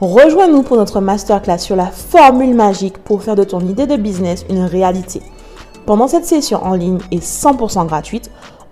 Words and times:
Rejoins-nous 0.00 0.62
pour 0.62 0.78
notre 0.78 1.02
masterclass 1.02 1.58
sur 1.58 1.76
la 1.76 1.88
formule 1.88 2.54
magique 2.54 2.96
pour 2.96 3.22
faire 3.22 3.36
de 3.36 3.44
ton 3.44 3.60
idée 3.60 3.86
de 3.86 3.96
business 3.96 4.46
une 4.48 4.64
réalité. 4.64 5.20
Pendant 5.84 6.08
cette 6.08 6.24
session 6.24 6.64
en 6.64 6.72
ligne 6.72 7.00
et 7.10 7.18
100% 7.18 7.84
gratuite, 7.84 8.30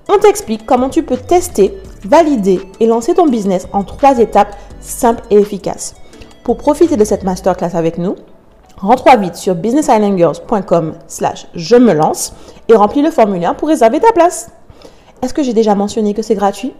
on 0.08 0.16
t'explique 0.16 0.64
comment 0.64 0.88
tu 0.88 1.02
peux 1.02 1.18
tester, 1.18 1.74
valider 2.02 2.62
et 2.80 2.86
lancer 2.86 3.12
ton 3.12 3.26
business 3.26 3.68
en 3.74 3.84
trois 3.84 4.18
étapes 4.20 4.56
simples 4.80 5.22
et 5.28 5.36
efficaces. 5.36 5.96
Pour 6.44 6.56
profiter 6.56 6.96
de 6.96 7.04
cette 7.04 7.24
masterclass 7.24 7.76
avec 7.76 7.98
nous, 7.98 8.16
rentre 8.78 9.14
vite 9.18 9.34
sur 9.34 9.54
businessislandgirls.com 9.54 10.94
slash 11.08 11.46
je 11.54 11.76
me 11.76 11.92
lance 11.92 12.32
et 12.68 12.74
remplis 12.74 13.02
le 13.02 13.10
formulaire 13.10 13.54
pour 13.54 13.68
réserver 13.68 14.00
ta 14.00 14.12
place. 14.12 14.50
Est-ce 15.20 15.34
que 15.34 15.42
j'ai 15.42 15.52
déjà 15.52 15.74
mentionné 15.74 16.14
que 16.14 16.22
c'est 16.22 16.36
gratuit? 16.36 16.72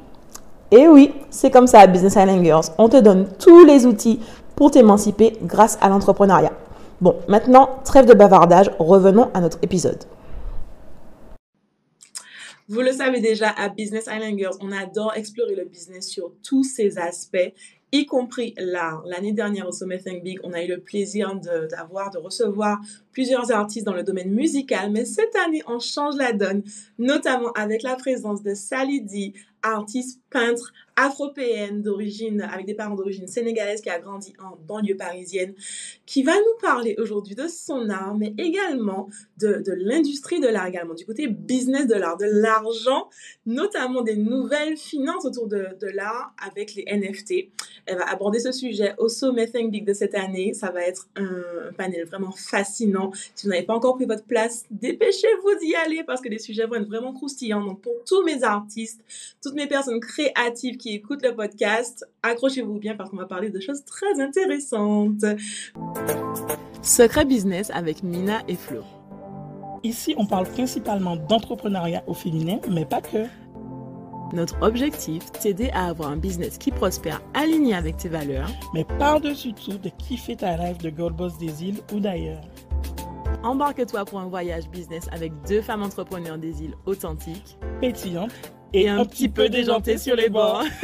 Et 0.71 0.87
oui, 0.87 1.15
c'est 1.31 1.51
comme 1.51 1.67
ça 1.67 1.81
à 1.81 1.87
Business 1.87 2.17
Island. 2.17 2.63
On 2.77 2.91
te 2.91 2.99
donne 2.99 3.27
tous 3.39 3.65
les 3.65 3.87
outils 3.87 4.21
pour 4.59 4.73
t'émanciper 4.73 5.35
grâce 5.41 5.79
à 5.81 5.89
l'entrepreneuriat. 5.89 6.53
Bon, 7.01 7.15
maintenant, 7.29 7.79
trêve 7.85 8.07
de 8.07 8.13
bavardage, 8.13 8.69
revenons 8.81 9.31
à 9.33 9.41
notre 9.41 9.59
épisode. 9.63 10.03
Vous 12.69 12.81
le 12.81 12.91
savez 12.91 13.21
déjà, 13.21 13.51
à 13.51 13.69
Business 13.69 14.09
Island 14.13 14.37
Girls, 14.37 14.57
on 14.61 14.73
adore 14.73 15.13
explorer 15.15 15.55
le 15.55 15.65
business 15.65 16.09
sur 16.09 16.33
tous 16.43 16.65
ses 16.65 16.99
aspects 16.99 17.53
y 17.93 18.05
compris 18.05 18.55
l'art. 18.59 19.03
L'année 19.07 19.33
dernière 19.33 19.69
au 19.69 19.73
Sommet 19.73 19.99
Think 19.99 20.25
Big, 20.25 20.41
on 20.43 20.53
a 20.53 20.63
eu 20.63 20.69
le 20.69 20.81
plaisir 20.81 21.35
d'avoir, 21.71 22.11
de, 22.11 22.19
recevoir 22.19 22.79
plusieurs 23.19 23.51
artistes 23.51 23.85
dans 23.85 23.95
le 23.95 24.05
domaine 24.05 24.31
musical, 24.31 24.93
mais 24.93 25.05
cette 25.05 25.35
année, 25.45 25.61
on 25.67 25.81
change 25.81 26.15
la 26.15 26.33
donne, 26.33 26.63
notamment 27.01 27.51
avec 27.55 27.83
la 27.83 27.97
présence 27.97 28.45
de 28.45 28.55
Sally 28.55 29.03
artiste 29.63 30.21
peintre 30.31 30.73
afropéenne 30.97 31.81
d'origine, 31.81 32.41
avec 32.43 32.67
des 32.67 32.75
parents 32.75 32.97
d'origine 32.97 33.29
sénégalaise 33.29 33.81
qui 33.81 33.89
a 33.89 34.01
grandi 34.01 34.33
en 34.43 34.57
banlieue 34.67 34.97
parisienne, 34.97 35.55
qui 36.07 36.25
va 36.25 36.35
nous 36.35 36.61
parler 36.61 36.97
aujourd'hui 36.99 37.37
de 37.37 37.47
son 37.47 37.89
art, 37.89 38.17
mais 38.17 38.35
également 38.37 39.09
de, 39.39 39.63
de 39.65 39.73
l'industrie 39.73 40.41
de 40.41 40.49
l'art 40.49 40.67
également, 40.67 40.95
du 40.95 41.07
côté 41.07 41.29
business 41.29 41.87
de 41.87 41.95
l'art, 41.95 42.17
de 42.17 42.27
l'argent, 42.27 43.09
notamment 43.47 44.03
des 44.03 44.17
nouvelles 44.17 44.77
finances 44.77 45.25
autour 45.25 45.47
de, 45.47 45.69
de 45.81 45.87
l'art 45.87 46.35
avec 46.45 46.75
les 46.75 46.85
NFT. 46.85 47.53
Elle 47.87 47.99
va 47.99 48.09
aborder 48.11 48.41
ce 48.41 48.51
sujet 48.51 48.95
au 48.99 49.09
sommet 49.09 49.47
Think 49.47 49.71
Big 49.71 49.85
de 49.85 49.93
cette 49.93 50.17
année. 50.17 50.53
Ça 50.53 50.71
va 50.71 50.83
être 50.83 51.09
un, 51.15 51.73
panel 51.77 52.05
vraiment 52.07 52.33
fascinant. 52.33 53.08
Si 53.35 53.47
vous 53.47 53.53
n'avez 53.53 53.65
pas 53.65 53.75
encore 53.75 53.97
pris 53.97 54.07
votre 54.07 54.25
place, 54.25 54.65
dépêchez-vous 54.71 55.59
d'y 55.61 55.75
aller 55.75 56.03
parce 56.05 56.21
que 56.21 56.29
les 56.29 56.39
sujets 56.39 56.67
vont 56.67 56.77
être 56.77 56.89
vraiment 56.89 57.13
croustillants. 57.13 57.65
Donc 57.65 57.81
pour 57.81 57.95
tous 58.07 58.25
mes 58.25 58.43
artistes, 58.43 59.01
toutes 59.43 59.55
mes 59.55 59.67
personnes 59.67 60.01
créatives 60.01 60.77
qui 60.77 60.95
écoutent 60.95 61.23
le 61.23 61.35
podcast, 61.35 62.07
accrochez-vous 62.23 62.79
bien 62.79 62.97
parce 62.97 63.11
qu'on 63.11 63.17
va 63.17 63.27
parler 63.27 63.51
de 63.51 63.61
choses 63.61 63.85
très 63.85 64.21
intéressantes. 64.21 65.25
Secret 66.83 67.25
Business 67.25 67.71
avec 67.75 68.03
Mina 68.03 68.43
et 68.49 68.57
Flo. 68.57 68.83
Ici, 69.85 70.15
on 70.17 70.27
parle 70.27 70.49
principalement 70.49 71.17
d'entrepreneuriat 71.17 72.03
au 72.07 72.15
féminin, 72.15 72.59
mais 72.69 72.85
pas 72.85 73.01
que. 73.01 73.27
Notre 74.33 74.61
objectif, 74.61 75.31
t'aider 75.33 75.71
à 75.73 75.87
avoir 75.87 76.11
un 76.11 76.17
business 76.17 76.59
qui 76.59 76.71
prospère 76.71 77.23
aligné 77.33 77.75
avec 77.75 77.97
tes 77.97 78.09
valeurs, 78.09 78.51
mais 78.75 78.85
par-dessus 78.85 79.55
tout, 79.55 79.79
de 79.79 79.89
kiffer 79.89 80.37
ta 80.37 80.57
rêve 80.57 80.79
de 80.79 80.91
Gold 80.91 81.17
Boss 81.17 81.39
des 81.39 81.65
îles 81.65 81.81
ou 81.95 82.01
d'ailleurs. 82.01 82.43
Embarque-toi 83.45 84.05
pour 84.05 84.19
un 84.19 84.27
voyage 84.27 84.69
business 84.69 85.09
avec 85.13 85.33
deux 85.47 85.63
femmes 85.63 85.83
entrepreneurs 85.83 86.39
des 86.39 86.65
îles 86.65 86.75
authentiques, 86.87 87.57
pétillantes 87.81 88.33
et, 88.73 88.89
un, 88.89 89.05
petit 89.05 89.29
peu 89.29 89.49
déjantées 89.49 89.97
sur 89.97 90.17
les 90.17 90.29
bords. 90.29 90.65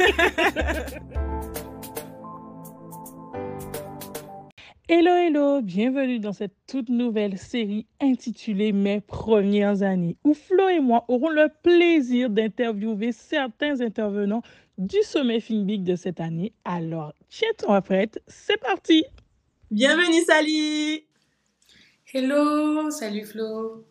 Hello, 4.87 5.11
hello, 5.11 5.61
bienvenue 5.63 6.19
dans 6.19 6.31
cette 6.31 6.55
toute 6.67 6.89
nouvelle 6.89 7.39
série 7.39 7.87
intitulée 7.99 8.71
Mes 8.71 9.01
premières 9.01 9.81
années, 9.81 10.15
où 10.23 10.35
Flo 10.35 10.69
et 10.69 10.79
moi 10.79 11.05
aurons 11.07 11.29
le 11.29 11.49
plaisir 11.63 12.29
d'interviewer 12.29 13.11
certains 13.11 13.81
intervenants 13.81 14.43
du 14.77 15.01
sommet 15.01 15.39
Finbig 15.39 15.83
de 15.83 15.95
cette 15.95 16.21
année. 16.21 16.53
Alors, 16.65 17.13
tiens-toi 17.29 17.81
prête, 17.81 18.21
c'est 18.27 18.61
parti! 18.61 19.03
Bienvenue, 19.71 20.21
Sally! 20.27 21.07
Hello, 22.13 22.91
salut 22.91 23.25
Flo! 23.25 23.83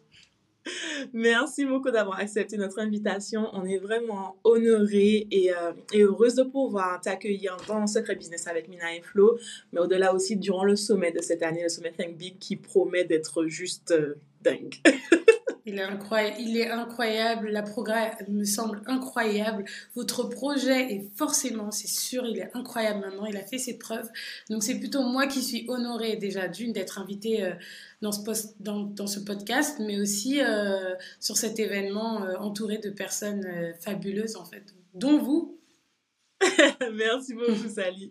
Merci 1.13 1.65
beaucoup 1.65 1.91
d'avoir 1.91 2.21
accepté 2.21 2.57
notre 2.57 2.79
invitation. 2.79 3.49
On 3.53 3.65
est 3.65 3.79
vraiment 3.79 4.37
honorés 4.45 5.27
et, 5.33 5.53
euh, 5.53 5.73
de 5.93 6.43
pouvoir 6.45 7.01
t'accueillir 7.01 7.57
dans 7.67 7.89
Secret 7.89 8.15
Business 8.15 8.47
avec 8.47 8.69
Mina 8.69 8.95
et 8.95 9.03
Flo, 9.03 9.37
mais 9.73 9.81
au-delà 9.81 10.15
aussi 10.15 10.37
durant 10.37 10.63
le 10.63 10.77
sommet 10.77 11.11
de 11.11 11.21
cette 11.21 11.43
année, 11.43 11.65
le 11.65 11.69
sommet 11.69 11.91
Think 11.91 12.17
Big, 12.17 12.39
qui 12.39 12.55
promet 12.55 13.05
d'être 13.05 13.47
juste 13.47 13.91
euh, 13.91 14.15
dingue. 14.43 14.77
Il 15.67 15.79
est 15.79 15.83
incroyable, 15.83 17.49
il 17.49 17.53
la 17.53 17.63
programme 17.63 18.11
me 18.29 18.45
semble 18.45 18.83
incroyable. 18.87 19.65
Votre 19.95 20.25
projet 20.25 20.93
est 20.93 21.11
forcément, 21.17 21.71
c'est 21.71 21.89
sûr, 21.89 22.27
il 22.27 22.39
est 22.39 22.51
incroyable 22.55 23.01
maintenant, 23.01 23.25
il 23.25 23.37
a 23.37 23.43
fait 23.43 23.57
ses 23.57 23.79
preuves. 23.79 24.11
Donc 24.51 24.63
c'est 24.63 24.79
plutôt 24.79 25.03
moi 25.03 25.27
qui 25.27 25.43
suis 25.43 25.65
honorée 25.69 26.17
déjà 26.17 26.49
d'une 26.49 26.73
d'être 26.73 26.99
invitée 26.99 27.45
euh, 27.45 27.53
dans, 28.03 28.13
ce 29.07 29.19
podcast, 29.21 29.79
mais 29.81 29.99
aussi 29.99 30.43
euh, 30.43 30.95
sur 31.19 31.39
cet 31.39 31.59
événement 31.59 32.25
euh, 32.25 32.37
entouré 32.37 32.77
de 32.77 32.91
personnes 32.91 33.47
fabuleuses 33.81 34.37
en 34.37 34.45
fait, 34.45 34.75
dont 34.95 35.19
vous. 35.19 35.59
Merci 36.95 37.35
beaucoup, 37.35 37.69
Sally. 37.69 38.11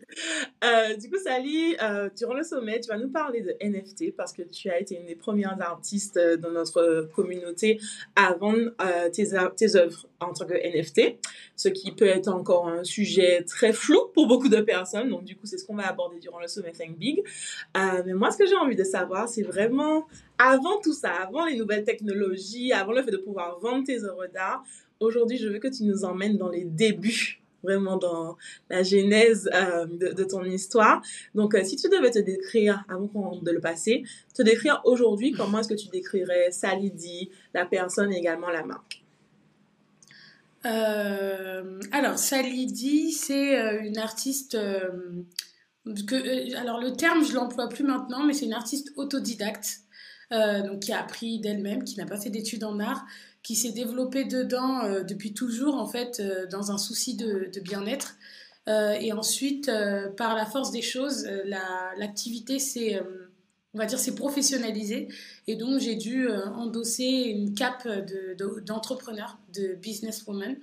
Euh, 0.64 0.96
du 0.96 1.10
coup, 1.10 1.18
Sally, 1.18 1.76
euh, 1.82 2.10
durant 2.16 2.34
le 2.34 2.44
sommet, 2.44 2.80
tu 2.80 2.90
vas 2.90 2.98
nous 2.98 3.10
parler 3.10 3.42
de 3.42 3.56
NFT 3.62 4.16
parce 4.16 4.34
que 4.34 4.42
tu 4.44 4.70
as 4.70 4.80
été 4.80 4.96
une 4.96 5.06
des 5.06 5.16
premières 5.16 5.60
artistes 5.62 6.18
euh, 6.18 6.38
dans 6.38 6.52
notre 6.52 7.10
communauté 7.16 7.80
à 8.16 8.34
vendre 8.34 8.72
tes, 9.12 9.28
tes 9.56 9.76
œuvres 9.76 10.08
en 10.20 10.34
tant 10.34 10.46
que 10.46 10.54
NFT, 10.54 11.18
ce 11.56 11.70
qui 11.70 11.92
peut 11.92 12.08
être 12.08 12.28
encore 12.28 12.68
un 12.68 12.84
sujet 12.84 13.44
très 13.44 13.74
flou 13.74 14.08
pour 14.14 14.28
beaucoup 14.28 14.50
de 14.50 14.62
personnes. 14.62 15.10
Donc, 15.10 15.24
du 15.24 15.36
coup, 15.36 15.46
c'est 15.46 15.58
ce 15.58 15.66
qu'on 15.66 15.76
va 15.76 15.88
aborder 15.88 16.20
durant 16.20 16.40
le 16.40 16.48
sommet 16.48 16.72
Think 16.72 16.98
Big. 16.98 17.24
mais 17.76 18.14
moi, 18.14 18.32
ce 18.32 18.38
que 18.38 18.46
j'ai 18.46 18.56
envie 18.56 18.76
de 18.76 18.84
savoir, 18.84 19.28
c'est 19.28 19.44
vraiment 19.44 20.08
avant 20.38 20.80
tout 20.82 20.94
ça, 20.94 21.12
avant 21.12 21.46
les 21.46 21.56
nouvelles 21.56 21.84
technologies, 21.84 22.74
avant 22.74 22.94
le 22.94 23.04
fait 23.04 23.12
de 23.12 23.18
pouvoir 23.18 23.60
vendre 23.60 23.86
tes 23.86 24.04
œuvres 24.04 24.28
d'art, 24.34 24.64
aujourd'hui, 25.00 25.38
je 25.38 25.48
veux 25.48 25.60
que 25.60 25.68
tu 25.68 25.84
nous 25.84 26.06
emmènes 26.06 26.38
dans 26.38 26.50
les 26.50 26.64
débuts 26.64 27.43
vraiment 27.64 27.98
dans 27.98 28.38
la 28.70 28.84
genèse 28.84 29.50
euh, 29.54 29.86
de, 29.86 30.24
ton 30.24 30.44
histoire. 30.44 31.02
Donc, 31.34 31.56
euh, 31.56 31.64
si 31.64 31.76
tu 31.76 31.90
devais 31.90 32.12
te 32.12 32.20
décrire, 32.20 32.84
avant 32.90 33.40
de 33.42 33.52
le 33.52 33.60
passer, 33.60 34.04
te 34.36 34.44
décrire 34.44 34.82
aujourd'hui, 34.86 35.32
comment 35.32 35.60
est-ce 35.60 35.70
que 35.70 35.74
tu 35.74 35.88
décrirais 35.88 36.52
Salidi, 36.52 37.32
la 37.54 37.66
personne 37.66 38.12
et 38.12 38.18
également 38.18 38.50
la 38.50 38.64
marque? 38.64 39.02
Euh, 40.66 41.80
Alors, 41.92 42.18
Salidi, 42.18 43.12
c'est 43.12 43.80
une 43.86 43.98
artiste... 43.98 44.56
alors, 44.56 45.08
le 45.86 46.92
terme, 46.96 47.26
je 47.26 47.34
l'emploie 47.34 47.70
plus 47.70 47.84
maintenant, 47.84 48.24
mais 48.24 48.34
c'est 48.34 48.46
une 48.46 48.54
artiste 48.54 48.92
autodidacte. 48.98 49.80
donc 50.32 50.80
qui 50.80 50.92
a 50.92 51.00
appris 51.00 51.40
d'elle-même, 51.40 51.84
qui 51.84 51.98
n'a 51.98 52.06
pas 52.06 52.18
fait 52.18 52.30
d'études 52.30 52.64
en 52.64 52.80
art, 52.80 53.06
qui 53.44 53.56
s'est 53.56 53.74
développé 53.74 54.24
dedans 54.24 54.86
euh, 54.86 55.04
depuis 55.04 55.34
toujours, 55.34 55.76
en 55.76 55.86
fait, 55.86 56.20
euh, 56.20 56.48
dans 56.48 56.72
un 56.72 56.78
souci 56.78 57.16
de, 57.16 57.52
bien-être. 57.60 58.16
Euh, 58.70 58.94
et 58.94 59.12
ensuite, 59.12 59.70
par 60.16 60.36
la 60.36 60.46
force 60.46 60.72
des 60.72 60.82
choses, 60.82 61.28
l'activité 61.98 62.60
s'est 62.60 63.00
on 63.76 63.80
va 63.80 63.88
dire, 63.88 63.98
c'est 63.98 64.14
professionnalisé. 64.14 65.08
Et 65.48 65.56
donc, 65.56 65.80
j'ai 65.80 65.96
dû 65.96 66.30
endosser 66.30 67.04
une 67.04 67.56
cape 67.56 67.88
d'entrepreneur, 68.66 69.40
de, 69.54 69.70
de, 69.70 69.74
businesswoman. 69.74 70.56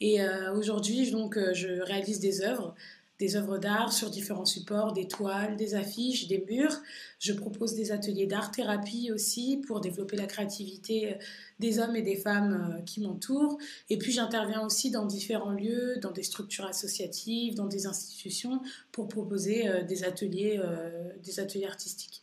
Et 0.00 0.20
aujourd'hui, 0.56 1.10
donc, 1.10 1.36
je 1.52 1.82
réalise 1.82 2.20
des 2.20 2.42
œuvres, 2.42 2.74
des 3.22 3.36
œuvres 3.36 3.56
d'art 3.56 3.92
sur 3.92 4.10
différents 4.10 4.44
supports, 4.44 4.92
des 4.92 5.06
toiles, 5.06 5.56
des 5.56 5.76
affiches, 5.76 6.26
des 6.26 6.44
murs. 6.48 6.76
Je 7.20 7.32
propose 7.32 7.74
des 7.74 7.92
ateliers 7.92 8.26
d'art-thérapie 8.26 9.12
aussi 9.12 9.62
pour 9.64 9.80
développer 9.80 10.16
la 10.16 10.26
créativité 10.26 11.14
des 11.60 11.78
hommes 11.78 11.94
et 11.94 12.02
des 12.02 12.16
femmes 12.16 12.82
qui 12.84 13.00
m'entourent. 13.00 13.58
Et 13.90 13.96
puis, 13.96 14.10
j'interviens 14.10 14.66
aussi 14.66 14.90
dans 14.90 15.06
différents 15.06 15.52
lieux, 15.52 15.98
dans 16.02 16.10
des 16.10 16.24
structures 16.24 16.66
associatives, 16.66 17.54
dans 17.54 17.68
des 17.68 17.86
institutions, 17.86 18.60
pour 18.90 19.06
proposer 19.06 19.70
des 19.86 20.02
ateliers, 20.02 20.60
des 21.22 21.38
ateliers 21.38 21.66
artistiques. 21.66 22.21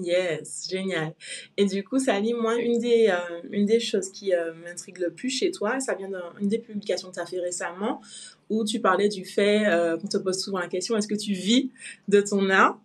Yes, 0.00 0.68
génial. 0.70 1.14
Et 1.56 1.64
du 1.64 1.82
coup, 1.82 1.98
Salim, 1.98 2.36
moi, 2.36 2.56
une 2.56 2.78
des, 2.78 3.08
euh, 3.08 3.40
une 3.50 3.66
des 3.66 3.80
choses 3.80 4.10
qui 4.10 4.32
euh, 4.32 4.52
m'intrigue 4.64 4.98
le 4.98 5.10
plus 5.10 5.30
chez 5.30 5.50
toi, 5.50 5.80
ça 5.80 5.94
vient 5.94 6.08
d'une 6.38 6.48
des 6.48 6.58
publications 6.58 7.08
que 7.08 7.14
tu 7.14 7.20
as 7.20 7.26
fait 7.26 7.40
récemment, 7.40 8.00
où 8.48 8.64
tu 8.64 8.80
parlais 8.80 9.08
du 9.08 9.24
fait, 9.24 9.66
euh, 9.66 9.96
qu'on 9.96 10.06
te 10.06 10.18
pose 10.18 10.38
souvent 10.38 10.58
la 10.58 10.68
question, 10.68 10.96
est-ce 10.96 11.08
que 11.08 11.16
tu 11.16 11.32
vis 11.32 11.70
de 12.06 12.20
ton 12.20 12.48
art? 12.50 12.78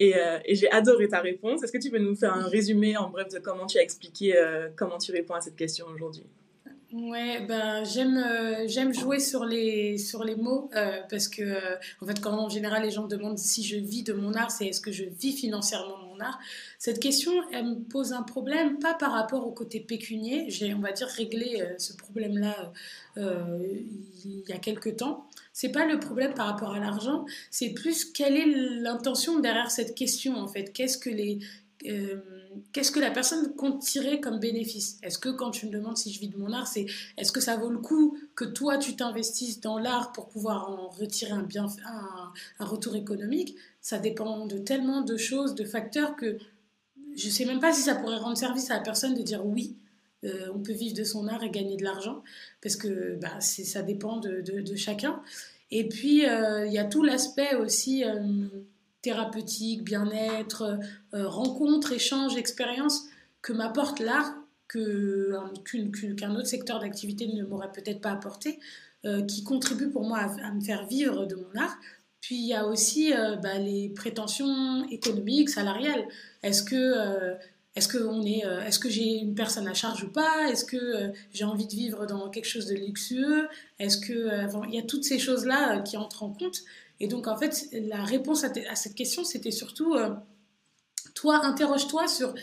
Et, 0.00 0.14
j'ai 0.50 0.70
adoré 0.70 1.08
ta 1.08 1.20
réponse. 1.20 1.62
Est-ce 1.64 1.72
que 1.72 1.78
tu 1.78 1.90
peux 1.90 1.98
nous 1.98 2.14
faire 2.14 2.32
un 2.32 2.46
résumé 2.46 2.96
en 2.96 3.10
bref 3.10 3.28
de 3.32 3.40
comment 3.40 3.66
tu 3.66 3.78
as 3.78 3.82
expliqué 3.82 4.32
comment 4.76 4.96
tu 4.96 5.10
réponds 5.10 5.34
à 5.34 5.40
cette 5.40 5.56
question 5.56 5.86
aujourd'hui? 5.92 6.24
Ouais, 6.92 7.44
ben 7.46 7.84
j'aime 7.84 8.24
j'aime 8.66 8.94
jouer 8.94 9.18
sur 9.18 9.44
les 9.44 9.98
sur 9.98 10.22
les 10.22 10.36
mots 10.36 10.70
parce 11.10 11.26
que 11.26 11.42
en 12.00 12.06
fait 12.06 12.20
quand 12.20 12.30
en 12.30 12.48
général 12.48 12.84
les 12.84 12.92
gens 12.92 13.02
me 13.02 13.08
demandent 13.08 13.38
si 13.38 13.64
je 13.64 13.76
vis 13.76 14.04
de 14.04 14.12
mon 14.12 14.34
art, 14.34 14.52
c'est 14.52 14.66
est-ce 14.66 14.80
que 14.80 14.92
je 14.92 15.04
vis 15.04 15.32
financièrement 15.32 16.07
Cette 16.78 17.00
question, 17.00 17.32
elle 17.52 17.66
me 17.66 17.74
pose 17.74 18.12
un 18.12 18.22
problème 18.22 18.78
pas 18.78 18.94
par 18.94 19.12
rapport 19.12 19.46
au 19.46 19.52
côté 19.52 19.80
pécunier. 19.80 20.50
J'ai 20.50 20.74
on 20.74 20.80
va 20.80 20.92
dire 20.92 21.08
réglé 21.08 21.64
ce 21.78 21.94
problème-là 21.94 22.72
il 23.16 24.44
y 24.48 24.52
a 24.52 24.58
quelques 24.58 24.96
temps. 24.96 25.26
C'est 25.52 25.70
pas 25.70 25.86
le 25.86 25.98
problème 25.98 26.34
par 26.34 26.46
rapport 26.46 26.72
à 26.72 26.78
l'argent, 26.78 27.26
c'est 27.50 27.70
plus 27.70 28.04
quelle 28.04 28.36
est 28.36 28.46
l'intention 28.80 29.40
derrière 29.40 29.72
cette 29.72 29.96
question 29.96 30.36
en 30.36 30.46
fait. 30.46 30.72
Qu'est-ce 30.72 30.98
que 30.98 31.10
les 31.10 31.40
qu'est-ce 32.72 32.90
que 32.90 33.00
la 33.00 33.10
personne 33.10 33.54
compte 33.54 33.80
tirer 33.80 34.20
comme 34.20 34.38
bénéfice? 34.38 34.98
Est-ce 35.02 35.18
que 35.18 35.28
quand 35.28 35.50
tu 35.50 35.66
me 35.66 35.72
demandes 35.72 35.96
si 35.96 36.12
je 36.12 36.20
vis 36.20 36.28
de 36.28 36.36
mon 36.36 36.52
art, 36.52 36.66
c'est 36.66 36.86
est-ce 37.16 37.32
que 37.32 37.40
ça 37.40 37.56
vaut 37.56 37.70
le 37.70 37.78
coup 37.78 38.18
que 38.34 38.44
toi 38.44 38.78
tu 38.78 38.96
t'investisses 38.96 39.60
dans 39.60 39.78
l'art 39.78 40.12
pour 40.12 40.28
pouvoir 40.28 40.70
en 40.70 40.88
retirer 40.88 41.32
un, 41.32 41.42
bien, 41.42 41.66
un, 42.58 42.64
retour 42.64 42.96
économique? 42.96 43.54
Ça 43.80 43.98
dépend 43.98 44.46
de 44.46 44.58
tellement 44.58 45.02
de 45.02 45.16
choses, 45.16 45.54
de 45.54 45.64
facteurs 45.64 46.16
que 46.16 46.38
je 47.16 47.26
ne 47.26 47.32
sais 47.32 47.44
même 47.44 47.60
pas 47.60 47.72
si 47.72 47.82
ça 47.82 47.94
pourrait 47.94 48.18
rendre 48.18 48.36
service 48.36 48.70
à 48.70 48.74
la 48.74 48.80
personne 48.80 49.14
de 49.14 49.22
dire 49.22 49.44
oui. 49.44 49.76
Euh, 50.24 50.48
on 50.52 50.58
peut 50.58 50.72
vivre 50.72 50.96
de 50.96 51.04
son 51.04 51.28
art 51.28 51.44
et 51.44 51.50
gagner 51.50 51.76
de 51.76 51.84
l'argent 51.84 52.24
parce 52.60 52.74
que 52.74 53.14
bah, 53.20 53.40
ça 53.40 53.82
dépend 53.82 54.16
de, 54.18 54.42
chacun. 54.74 55.22
Et 55.70 55.88
puis, 55.88 56.26
euh, 56.26 56.66
il 56.66 56.72
y 56.72 56.78
a 56.78 56.84
tout 56.84 57.02
l'aspect 57.02 57.54
aussi 57.54 58.04
euh, 58.04 58.48
thérapeutique, 59.02 59.84
bien-être, 59.84 60.78
euh, 61.14 61.28
rencontre, 61.28 61.92
échange, 61.92 62.36
expérience 62.36 63.04
que 63.42 63.52
m'apporte 63.52 64.00
l'art 64.00 64.34
qu'un 64.68 66.34
autre 66.34 66.46
secteur 66.46 66.80
d'activité 66.80 67.26
ne 67.26 67.44
m'aurait 67.44 67.72
peut-être 67.72 68.02
pas 68.02 68.10
apporté, 68.10 68.58
euh, 69.06 69.22
qui 69.24 69.42
contribue 69.42 69.88
pour 69.88 70.04
moi 70.04 70.18
à, 70.18 70.52
me 70.52 70.60
faire 70.60 70.86
vivre 70.86 71.24
de 71.24 71.36
mon 71.36 71.60
art. 71.60 71.78
Puis 72.20 72.34
il 72.34 72.46
y 72.46 72.54
a 72.54 72.66
aussi 72.66 73.14
euh, 73.14 73.36
bah, 73.36 73.58
les 73.58 73.88
prétentions 73.90 74.86
économiques, 74.90 75.48
salariales. 75.48 76.04
Est-ce 76.42 76.62
que 76.62 77.36
est-ce 77.76 77.86
que 77.86 78.26
est, 78.26 78.42
est-ce 78.66 78.80
que 78.80 78.90
j'ai 78.90 79.18
une 79.20 79.36
personne 79.36 79.68
à 79.68 79.74
charge 79.74 80.02
ou 80.02 80.10
pas? 80.10 80.50
Est-ce 80.50 80.64
que 80.64 81.12
j'ai 81.32 81.44
envie 81.44 81.66
de 81.66 81.72
vivre 81.72 82.06
dans 82.06 82.28
quelque 82.28 82.48
chose 82.48 82.66
de 82.66 82.74
luxueux? 82.74 83.48
Est-ce 83.78 83.98
que 83.98 84.66
il 84.66 84.74
y 84.74 84.80
a 84.80 84.82
toutes 84.82 85.04
ces 85.04 85.20
choses 85.20 85.46
là 85.46 85.78
qui 85.82 85.96
entrent 85.96 86.24
en 86.24 86.30
compte 86.30 86.64
et 87.00 87.06
donc, 87.06 87.26
en 87.28 87.36
fait, 87.36 87.68
la 87.72 88.02
réponse 88.04 88.44
à, 88.44 88.74
cette 88.74 88.94
question, 88.94 89.24
c'était 89.24 89.50
surtout, 89.50 89.94
euh, 89.94 90.10
toi, 91.14 91.44
interroge-toi 91.44 92.08
sur 92.08 92.34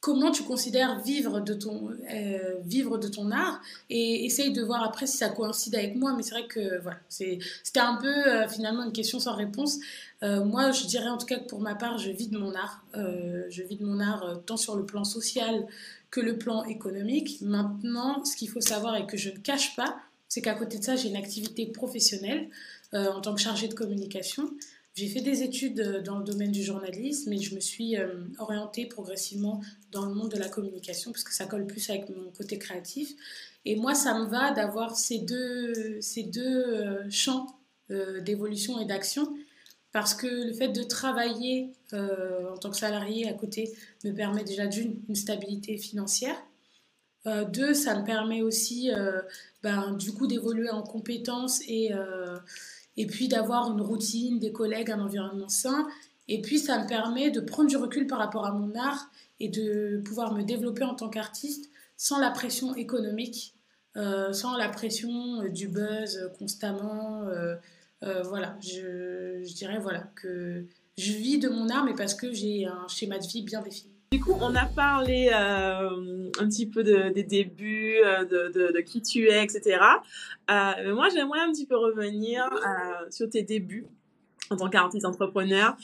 comment 0.00 0.30
tu 0.30 0.44
considères 0.44 1.00
vivre 1.00 1.40
de 1.40 1.54
ton, 1.54 1.90
euh, 1.90 2.54
vivre 2.64 2.98
de 2.98 3.08
ton 3.08 3.32
art 3.32 3.60
et 3.90 4.24
essaye 4.24 4.52
de 4.52 4.62
voir 4.62 4.84
après 4.84 5.06
si 5.06 5.16
ça 5.16 5.30
coïncide 5.30 5.74
avec 5.74 5.96
moi. 5.96 6.14
Mais 6.16 6.22
c'est 6.22 6.32
vrai 6.32 6.46
que 6.46 6.80
voilà, 6.82 6.98
c'était 7.08 7.80
un 7.80 7.96
peu 7.96 8.06
euh, 8.06 8.46
finalement 8.46 8.84
une 8.84 8.92
question 8.92 9.18
sans 9.18 9.34
réponse. 9.34 9.78
moi, 10.22 10.70
je 10.70 10.86
dirais 10.86 11.08
en 11.08 11.18
tout 11.18 11.26
cas 11.26 11.38
que 11.38 11.48
pour 11.48 11.60
ma 11.60 11.74
part, 11.74 11.98
je 11.98 12.10
vis 12.10 12.28
de 12.28 12.38
mon 12.38 12.54
art. 12.54 12.84
je 12.94 13.62
vis 13.62 13.76
de 13.76 13.84
mon 13.84 13.98
art 13.98 14.40
tant 14.46 14.56
sur 14.56 14.76
le 14.76 14.86
plan 14.86 15.02
social 15.02 15.66
que 16.10 16.20
le 16.20 16.38
plan 16.38 16.64
économique. 16.64 17.38
Maintenant, 17.40 18.24
ce 18.24 18.36
qu'il 18.36 18.48
faut 18.48 18.60
savoir 18.60 18.94
et 18.96 19.06
que 19.06 19.16
je 19.16 19.30
ne 19.30 19.38
cache 19.38 19.74
pas, 19.74 19.96
c'est 20.28 20.42
qu'à 20.42 20.54
côté 20.54 20.78
de 20.78 20.84
ça, 20.84 20.96
j'ai 20.96 21.08
une 21.08 21.16
activité 21.16 21.66
professionnelle. 21.66 22.48
Euh, 22.94 23.10
en 23.10 23.20
tant 23.20 23.34
que 23.34 23.40
chargée 23.40 23.66
de 23.66 23.74
communication. 23.74 24.48
J'ai 24.94 25.08
fait 25.08 25.20
des 25.20 25.42
études 25.42 25.80
euh, 25.80 26.02
dans 26.02 26.18
le 26.18 26.24
domaine 26.24 26.52
du 26.52 26.62
journalisme 26.62 27.32
et 27.32 27.38
je 27.38 27.52
me 27.56 27.58
suis 27.58 27.96
euh, 27.96 28.06
orientée 28.38 28.86
progressivement 28.86 29.60
dans 29.90 30.06
le 30.06 30.14
monde 30.14 30.30
de 30.30 30.38
la 30.38 30.48
communication 30.48 31.10
parce 31.10 31.24
que 31.24 31.34
ça 31.34 31.46
colle 31.46 31.66
plus 31.66 31.90
avec 31.90 32.08
mon 32.10 32.30
côté 32.30 32.58
créatif. 32.58 33.10
Et 33.64 33.74
moi, 33.74 33.96
ça 33.96 34.16
me 34.16 34.26
va 34.26 34.52
d'avoir 34.52 34.96
ces 34.96 35.18
deux, 35.18 36.00
ces 36.00 36.22
deux 36.22 37.10
champs 37.10 37.58
d'évolution 37.88 38.80
et 38.80 38.84
d'action 38.84 39.36
parce 39.90 40.14
que 40.14 40.28
le 40.28 40.52
fait 40.52 40.68
de 40.68 40.84
travailler 40.84 41.72
en 41.92 42.56
tant 42.58 42.70
que 42.70 42.76
salarié 42.76 43.28
à 43.28 43.32
côté 43.32 43.72
me 44.04 44.12
permet 44.12 44.44
déjà 44.44 44.68
d'une 44.68 45.00
une 45.08 45.16
stabilité 45.16 45.76
financière. 45.78 46.36
deux, 47.52 47.74
ça 47.74 47.98
me 47.98 48.04
permet 48.04 48.42
aussi 48.42 48.90
ben, 49.64 49.92
du 49.94 50.12
coup 50.12 50.28
d'évoluer 50.28 50.70
en 50.70 50.82
compétences 50.82 51.60
et 51.66 51.90
et 52.96 53.06
puis 53.06 53.28
d'avoir 53.28 53.70
une 53.70 53.80
routine, 53.80 54.38
des 54.38 54.52
collègues, 54.52 54.90
un 54.90 55.00
environnement 55.00 55.48
sain. 55.48 55.86
Et 56.28 56.40
puis 56.40 56.58
ça 56.58 56.82
me 56.82 56.88
permet 56.88 57.30
de 57.30 57.40
prendre 57.40 57.68
du 57.68 57.76
recul 57.76 58.06
par 58.06 58.18
rapport 58.18 58.46
à 58.46 58.52
mon 58.52 58.74
art 58.74 59.10
et 59.38 59.48
de 59.48 60.02
pouvoir 60.04 60.34
me 60.34 60.42
développer 60.42 60.84
en 60.84 60.94
tant 60.94 61.08
qu'artiste 61.08 61.70
sans 61.96 62.18
la 62.18 62.30
pression 62.30 62.74
économique, 62.74 63.54
euh, 63.96 64.32
sans 64.32 64.56
la 64.56 64.68
pression 64.68 65.42
euh, 65.42 65.48
du 65.48 65.68
buzz 65.68 66.30
constamment. 66.38 67.22
Euh, 67.28 67.56
voilà, 68.24 68.56
je, 68.60 69.42
je, 69.42 69.54
dirais 69.54 69.78
voilà 69.78 70.10
que 70.14 70.66
je 70.96 71.12
vis 71.12 71.38
de 71.38 71.48
mon 71.48 71.68
art, 71.70 71.84
mais 71.84 71.94
parce 71.94 72.14
que 72.14 72.32
j'ai 72.32 72.66
un 72.66 72.86
schéma 72.88 73.18
de 73.18 73.26
vie 73.26 73.42
bien 73.42 73.62
défini. 73.62 73.95
Du 74.12 74.20
coup, 74.20 74.36
on 74.40 74.54
a 74.54 74.66
parlé 74.66 75.30
euh, 75.34 76.30
un 76.38 76.48
petit 76.48 76.66
peu 76.66 76.84
de, 76.84 77.08
des 77.08 77.24
débuts, 77.24 77.96
euh, 78.04 78.24
de, 78.24 78.80
qui 78.80 79.02
tu 79.02 79.28
es, 79.28 79.42
etc. 79.42 79.80
Euh, 80.48 80.72
mais 80.84 80.92
moi, 80.92 81.08
j'aimerais 81.12 81.40
un 81.40 81.50
petit 81.50 81.66
peu 81.66 81.76
revenir 81.76 82.48
sur 83.10 83.28
tes 83.28 83.42
débuts 83.42 83.86
en 84.50 84.56
tant 84.56 84.70
qu'artiste 84.70 85.04
entrepreneur. 85.04 85.76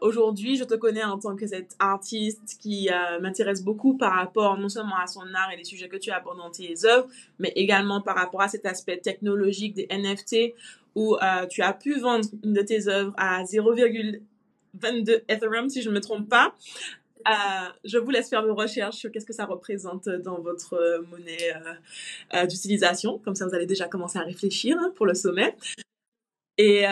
Aujourd'hui, 0.00 0.56
je 0.56 0.62
te 0.62 0.74
connais 0.74 1.02
en 1.02 1.18
tant 1.18 1.34
que 1.34 1.48
cette 1.48 1.74
artiste 1.80 2.56
qui 2.60 2.88
m'intéresse 3.20 3.64
beaucoup 3.64 3.96
par 3.96 4.12
rapport 4.12 4.56
non 4.56 4.68
seulement 4.68 4.96
à 4.96 5.08
son 5.08 5.22
art 5.34 5.50
et 5.52 5.56
les 5.56 5.64
sujets 5.64 5.88
que 5.88 5.96
tu 5.96 6.12
abordes 6.12 6.38
dans 6.38 6.52
tes 6.52 6.84
œuvres, 6.84 7.08
mais 7.40 7.52
également 7.56 8.00
par 8.00 8.14
rapport 8.14 8.42
à 8.42 8.48
cet 8.48 8.64
aspect 8.64 8.98
technologique 8.98 9.74
des 9.74 9.88
NFT 9.90 10.54
où 10.94 11.16
tu 11.50 11.62
as 11.62 11.72
pu 11.72 11.98
vendre 11.98 12.28
une 12.44 12.52
de 12.52 12.62
tes 12.62 12.86
œuvres 12.86 13.12
à 13.16 13.42
0,22 13.42 15.22
Ethereum, 15.26 15.68
si 15.68 15.82
je 15.82 15.90
ne 15.90 15.96
me 15.96 16.00
trompe 16.00 16.28
pas. 16.28 16.54
Euh, 17.26 17.68
je 17.84 17.98
vous 17.98 18.10
laisse 18.10 18.28
faire 18.28 18.44
vos 18.44 18.54
recherches 18.54 18.96
sur 18.96 19.10
qu'est-ce 19.10 19.24
que 19.24 19.32
ça 19.32 19.46
représente 19.46 20.08
dans 20.08 20.40
votre 20.40 20.74
euh, 20.74 21.02
monnaie 21.10 21.54
euh, 22.34 22.46
d'utilisation. 22.46 23.18
Comme 23.18 23.34
ça, 23.34 23.46
vous 23.46 23.54
allez 23.54 23.66
déjà 23.66 23.88
commencer 23.88 24.18
à 24.18 24.22
réfléchir 24.22 24.76
pour 24.94 25.06
le 25.06 25.14
sommet. 25.14 25.56
Et 26.56 26.84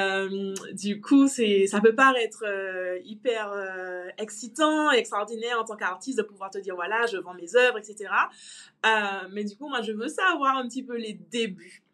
du 0.72 1.00
coup, 1.00 1.28
ça 1.28 1.80
peut 1.80 1.94
paraître 1.94 2.44
hyper 3.04 3.54
excitant 4.18 4.90
extraordinaire 4.90 5.60
en 5.60 5.64
tant 5.64 5.76
qu'artiste 5.76 6.18
de 6.18 6.24
pouvoir 6.24 6.50
te 6.50 6.58
dire 6.58 6.74
voilà, 6.74 7.06
je 7.06 7.16
vends 7.16 7.34
mes 7.34 7.54
œuvres, 7.54 7.78
etc. 7.78 8.10
mais 9.30 9.44
du 9.44 9.56
coup, 9.56 9.68
moi, 9.68 9.80
je 9.80 9.92
veux 9.92 10.08
savoir 10.08 10.56
un 10.56 10.66
petit 10.66 10.82
peu 10.82 10.96
les 10.96 11.12
débuts 11.12 11.84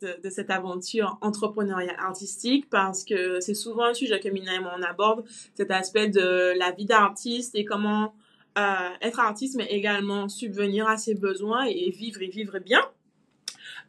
de, 0.00 0.20
de, 0.22 0.30
cette 0.30 0.50
aventure 0.50 1.18
entrepreneuriale 1.22 1.96
artistique 1.98 2.68
parce 2.68 3.04
que 3.04 3.40
c'est 3.40 3.54
souvent 3.54 3.84
un 3.84 3.94
sujet 3.94 4.20
que 4.20 4.28
Mina 4.28 4.54
et 4.54 4.58
moi 4.58 4.74
on 4.78 4.82
aborde, 4.82 5.24
cet 5.54 5.70
aspect 5.70 6.08
de 6.08 6.52
la 6.58 6.70
vie 6.72 6.84
d'artiste 6.84 7.54
et 7.54 7.64
comment 7.64 8.14
euh, 8.58 8.88
être 9.00 9.18
artiste 9.18 9.56
mais 9.56 9.66
également 9.70 10.28
subvenir 10.28 10.86
à 10.86 10.98
ses 10.98 11.14
besoins 11.14 11.64
et 11.64 11.88
vivre 11.90 12.20
et 12.20 12.28
vivre 12.28 12.58
bien. 12.58 12.82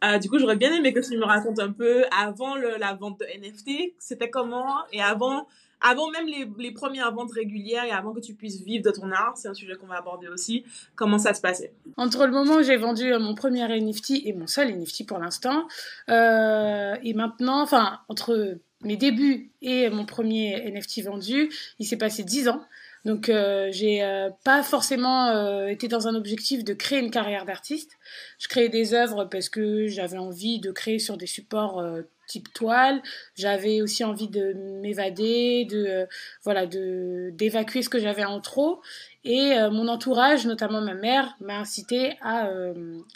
Euh, 0.06 0.18
du 0.20 0.30
coup, 0.30 0.40
j'aurais 0.40 0.56
bien 0.56 0.74
aimé 0.74 0.94
que 0.94 1.02
tu 1.02 1.18
me 1.18 1.26
racontes 1.26 1.60
un 1.60 1.72
peu 1.72 2.06
avant 2.18 2.56
la 2.56 2.94
vente 2.94 3.20
de 3.20 3.26
NFT, 3.26 3.94
c'était 4.00 4.30
comment 4.30 4.68
et 4.94 5.02
avant 5.02 5.48
avant 5.84 6.10
même 6.10 6.26
les, 6.28 6.72
premières 6.72 7.14
ventes 7.14 7.34
régulières 7.34 7.84
et 7.84 7.92
avant 7.92 8.14
que 8.14 8.22
tu 8.22 8.34
puisses 8.34 8.62
vivre 8.64 8.84
de 8.84 8.90
ton 8.90 9.12
art, 9.12 9.34
c'est 9.36 9.50
un 9.50 9.54
sujet 9.54 9.76
qu'on 9.76 9.88
va 9.88 9.98
aborder 9.98 10.30
aussi, 10.30 10.64
comment 10.96 11.20
ça 11.20 11.34
se 11.34 11.42
passait? 11.42 11.74
Entre 11.98 12.26
le 12.26 12.32
moment 12.32 12.56
où 12.56 12.64
j'ai 12.64 12.78
vendu 12.78 13.14
euh, 13.14 13.20
mon 13.20 13.36
premier 13.36 13.68
NFT 13.68 14.26
et 14.26 14.34
mon 14.34 14.48
seul 14.48 14.74
NFT 14.74 15.06
pour 15.06 15.20
l'instant, 15.20 15.68
euh, 16.10 16.96
et 17.04 17.14
maintenant, 17.14 17.62
enfin, 17.62 18.00
entre 18.08 18.58
mes 18.82 18.96
débuts 18.96 19.52
et 19.62 19.90
mon 19.90 20.06
premier 20.06 20.72
NFT 20.72 21.04
vendu, 21.04 21.50
il 21.80 21.86
s'est 21.86 21.98
passé 21.98 22.24
10 22.24 22.48
ans. 22.48 22.62
Donc 23.06 23.28
euh, 23.28 23.68
j'ai 23.72 24.02
euh, 24.02 24.30
pas 24.46 24.64
forcément 24.64 25.28
euh, 25.28 25.68
été 25.68 25.88
dans 25.88 26.08
un 26.08 26.16
objectif 26.16 26.64
de 26.64 26.74
créer 26.74 27.00
une 27.00 27.12
carrière 27.12 27.46
d'artiste. 27.46 27.98
Je 28.40 28.48
créais 28.48 28.70
des 28.70 28.94
œuvres 28.94 29.26
parce 29.26 29.50
que 29.50 29.88
j'avais 29.88 30.18
envie 30.18 30.60
de 30.60 30.72
créer 30.72 31.00
sur 31.00 31.18
des 31.18 31.28
supports 31.28 31.80
euh, 31.80 32.04
type 32.28 32.54
toile. 32.54 33.02
J'avais 33.36 33.82
aussi 33.82 34.06
envie 34.06 34.30
de 34.30 34.54
m'évader, 34.82 35.66
de 35.70 36.08
voilà, 36.46 36.66
de 36.66 37.32
d'évacuer 37.34 37.82
ce 37.82 37.90
que 37.90 38.00
j'avais 38.00 38.24
en 38.24 38.40
trop. 38.40 38.82
Et 39.26 39.56
mon 39.72 39.90
entourage, 39.90 40.46
notamment 40.46 40.80
ma 40.82 40.94
mère, 40.94 41.36
m'a 41.42 41.58
incité 41.58 42.18
à, 42.22 42.50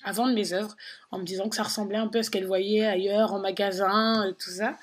à 0.03 0.11
vendre 0.11 0.33
mes 0.33 0.51
œuvres 0.51 0.75
en 1.11 1.19
me 1.19 1.23
disant 1.23 1.47
que 1.47 1.55
ça 1.55 1.63
ressemblait 1.63 1.97
un 1.97 2.07
peu 2.09 2.19
à 2.19 2.23
ce 2.23 2.29
qu'elle 2.29 2.45
voyait 2.45 2.85
ailleurs 2.85 3.33
en 3.33 3.39
magasin, 3.39 4.33
tout 4.37 4.51
ça. 4.51 4.75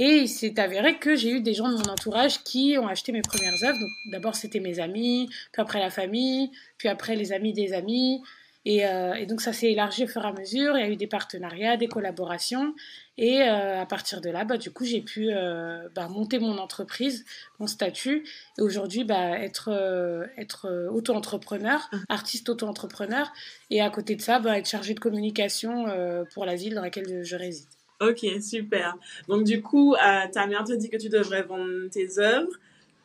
Et 0.00 0.18
il 0.18 0.28
s'est 0.28 0.60
avéré 0.60 1.00
que 1.00 1.16
j'ai 1.16 1.32
eu 1.32 1.40
des 1.40 1.54
gens 1.54 1.68
de 1.68 1.74
mon 1.74 1.90
entourage 1.90 2.44
qui 2.44 2.76
ont 2.78 2.86
acheté 2.86 3.10
mes 3.10 3.20
premières 3.20 3.64
œuvres. 3.64 3.80
Donc 3.80 3.90
d'abord 4.12 4.36
c'était 4.36 4.60
mes 4.60 4.78
amis, 4.78 5.28
puis 5.52 5.60
après 5.60 5.80
la 5.80 5.90
famille, 5.90 6.52
puis 6.78 6.88
après 6.88 7.16
les 7.16 7.32
amis 7.32 7.52
des 7.52 7.72
amis. 7.72 8.22
Et, 8.64 8.86
euh, 8.86 9.14
et 9.14 9.26
donc 9.26 9.40
ça 9.40 9.52
s'est 9.52 9.72
élargi 9.72 10.04
au 10.04 10.06
fur 10.06 10.24
et 10.24 10.28
à 10.28 10.32
mesure. 10.32 10.78
Il 10.78 10.80
y 10.80 10.84
a 10.84 10.88
eu 10.88 10.94
des 10.94 11.08
partenariats, 11.08 11.76
des 11.76 11.88
collaborations. 11.88 12.74
Et 13.16 13.42
euh, 13.42 13.80
à 13.80 13.86
partir 13.86 14.20
de 14.20 14.30
là, 14.30 14.44
bah, 14.44 14.56
du 14.56 14.70
coup, 14.70 14.84
j'ai 14.84 15.00
pu 15.00 15.30
euh, 15.32 15.88
bah, 15.96 16.06
monter 16.06 16.38
mon 16.38 16.58
entreprise, 16.58 17.24
mon 17.58 17.66
statut. 17.66 18.24
Et 18.56 18.62
aujourd'hui, 18.62 19.02
bah, 19.02 19.36
être, 19.40 19.70
euh, 19.72 20.26
être 20.36 20.88
auto-entrepreneur, 20.92 21.88
Mmh. 21.90 21.96
artiste 22.08 22.48
auto-entrepreneur. 22.48 23.32
Et 23.70 23.80
à 23.80 23.90
côté 23.90 24.14
de 24.14 24.22
ça, 24.22 24.38
bah, 24.38 24.56
être 24.58 24.68
chargé 24.68 24.94
de 24.94 25.00
communication 25.00 25.86
pour 26.34 26.44
la 26.44 26.54
ville 26.54 26.74
dans 26.74 26.82
laquelle 26.82 27.24
je 27.24 27.34
réside. 27.34 27.66
Ok, 28.00 28.24
super. 28.40 28.96
Donc 29.26 29.44
du 29.44 29.60
coup, 29.60 29.94
euh, 29.94 30.26
ta 30.32 30.46
mère 30.46 30.64
te 30.64 30.72
dit 30.72 30.88
que 30.88 30.96
tu 30.96 31.08
devrais 31.08 31.42
vendre 31.42 31.88
tes 31.90 32.18
œuvres. 32.18 32.52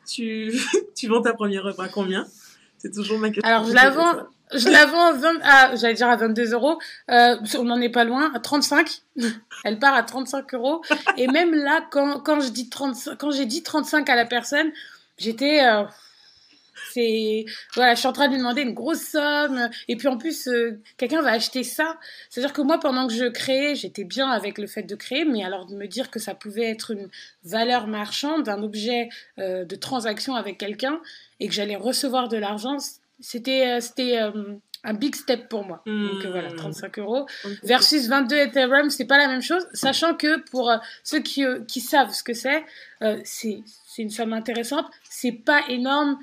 Tu, 0.06 0.52
tu 0.94 1.08
vends 1.08 1.22
ta 1.22 1.32
première 1.32 1.66
œuvre 1.66 1.82
à 1.82 1.88
combien? 1.88 2.26
C'est 2.78 2.92
toujours 2.92 3.18
ma 3.18 3.30
question. 3.30 3.50
Alors 3.50 3.64
je 3.66 3.72
la 3.72 3.90
vends, 3.90 4.26
je 4.52 4.68
la 4.68 4.86
vends 4.86 5.06
à 5.06 5.12
20, 5.12 5.76
j'allais 5.76 5.94
dire 5.94 6.08
à 6.08 6.16
22 6.16 6.52
euros. 6.52 6.78
Euh, 7.10 7.36
on 7.58 7.64
n'en 7.64 7.80
est 7.80 7.88
pas 7.88 8.04
loin, 8.04 8.32
à 8.34 8.40
35. 8.40 9.02
Elle 9.64 9.78
part 9.78 9.94
à 9.94 10.02
35 10.02 10.54
euros. 10.54 10.82
Et 11.16 11.26
même 11.26 11.54
là, 11.54 11.84
quand, 11.90 12.20
quand 12.20 12.40
je 12.40 12.50
dis 12.50 12.68
35, 12.68 13.16
quand 13.16 13.30
j'ai 13.30 13.46
dit 13.46 13.62
35 13.62 14.08
à 14.08 14.14
la 14.14 14.26
personne, 14.26 14.70
j'étais, 15.18 15.64
euh, 15.64 15.84
c'est, 16.92 17.44
voilà, 17.74 17.94
je 17.94 18.00
suis 18.00 18.08
en 18.08 18.12
train 18.12 18.26
de 18.26 18.32
lui 18.32 18.38
demander 18.38 18.62
une 18.62 18.74
grosse 18.74 19.02
somme. 19.02 19.68
Et 19.88 19.96
puis 19.96 20.08
en 20.08 20.16
plus, 20.16 20.48
euh, 20.48 20.80
quelqu'un 20.96 21.22
va 21.22 21.32
acheter 21.32 21.62
ça. 21.62 21.98
C'est-à-dire 22.30 22.52
que 22.52 22.62
moi, 22.62 22.78
pendant 22.78 23.06
que 23.06 23.12
je 23.14 23.26
créais, 23.26 23.74
j'étais 23.74 24.04
bien 24.04 24.30
avec 24.30 24.58
le 24.58 24.66
fait 24.66 24.82
de 24.82 24.94
créer, 24.94 25.24
mais 25.24 25.44
alors 25.44 25.66
de 25.66 25.74
me 25.74 25.86
dire 25.86 26.10
que 26.10 26.18
ça 26.18 26.34
pouvait 26.34 26.70
être 26.70 26.90
une 26.90 27.08
valeur 27.44 27.86
marchande, 27.86 28.48
un 28.48 28.62
objet 28.62 29.08
euh, 29.38 29.64
de 29.64 29.76
transaction 29.76 30.34
avec 30.34 30.58
quelqu'un, 30.58 31.00
et 31.40 31.48
que 31.48 31.54
j'allais 31.54 31.76
recevoir 31.76 32.28
de 32.28 32.36
l'argent, 32.36 32.76
c'était, 33.20 33.76
euh, 33.76 33.80
c'était 33.80 34.18
un 34.86 34.94
big 34.94 35.14
step 35.14 35.48
pour 35.48 35.64
moi. 35.64 35.82
Mmh. 35.86 36.08
Donc 36.08 36.26
voilà, 36.26 36.52
35 36.52 36.98
euros 36.98 37.26
versus 37.62 38.08
22 38.08 38.36
Ethereum, 38.36 38.90
c'est 38.90 39.06
pas 39.06 39.18
la 39.18 39.28
même 39.28 39.42
chose, 39.42 39.66
sachant 39.72 40.14
que 40.14 40.40
pour 40.50 40.70
ceux 41.02 41.20
qui, 41.20 41.44
qui 41.66 41.80
savent 41.80 42.12
ce 42.12 42.22
que 42.22 42.34
c'est, 42.34 42.64
c'est 43.24 43.62
c'est 43.94 44.02
une 44.02 44.10
somme 44.10 44.32
intéressante, 44.32 44.86
c'est 45.08 45.32
pas 45.32 45.62
énorme 45.68 46.18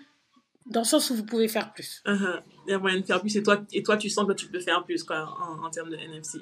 dans 0.65 0.81
le 0.81 0.85
sens 0.85 1.09
où 1.09 1.15
vous 1.15 1.25
pouvez 1.25 1.47
faire 1.47 1.73
plus. 1.73 2.01
Uh-huh. 2.05 2.41
Il 2.67 2.71
y 2.71 2.73
a 2.73 2.79
moyen 2.79 2.99
de 2.99 3.05
faire 3.05 3.19
plus 3.21 3.35
et 3.35 3.43
toi, 3.43 3.61
et 3.73 3.83
toi, 3.83 3.97
tu 3.97 4.09
sens 4.09 4.27
que 4.27 4.33
tu 4.33 4.47
peux 4.47 4.59
faire 4.59 4.83
plus 4.83 5.03
quoi, 5.03 5.35
en, 5.39 5.65
en 5.65 5.69
termes 5.69 5.89
de 5.89 5.95
NFC. 5.95 6.39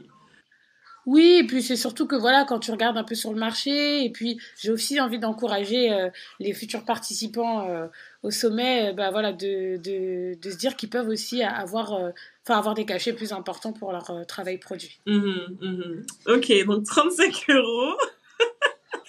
Oui, 1.06 1.40
et 1.42 1.48
puis 1.48 1.64
c'est 1.64 1.76
surtout 1.76 2.06
que 2.06 2.16
voilà, 2.16 2.46
quand 2.46 2.60
tu 2.60 2.72
regardes 2.72 2.98
un 2.98 3.04
peu 3.04 3.16
sur 3.16 3.32
le 3.34 3.40
marché, 3.40 4.04
et 4.04 4.12
puis 4.12 4.40
j'ai 4.60 4.70
aussi 4.70 5.00
envie 5.00 5.18
d'encourager 5.18 5.92
euh, 5.92 6.10
les 6.40 6.54
futurs 6.54 6.86
participants 6.86 7.68
euh, 7.68 7.88
au 8.22 8.32
sommet, 8.32 8.90
euh, 8.90 8.94
bah 8.94 9.10
voilà, 9.10 9.34
de, 9.34 9.78
de, 9.78 10.40
de 10.40 10.52
se 10.52 10.58
dire 10.58 10.76
qu'ils 10.76 10.90
peuvent 10.90 11.08
aussi 11.08 11.42
avoir, 11.42 11.94
euh, 11.94 12.12
enfin 12.46 12.60
avoir 12.60 12.76
des 12.76 12.86
cachets 12.86 13.14
plus 13.14 13.32
importants 13.32 13.74
pour 13.74 13.92
leur 13.92 14.26
travail 14.28 14.60
produit. 14.60 15.00
Mhm, 15.08 15.58
mhm. 15.62 16.06
Ok, 16.28 16.52
donc 16.68 16.86
35 16.86 17.46
euros. 17.50 17.98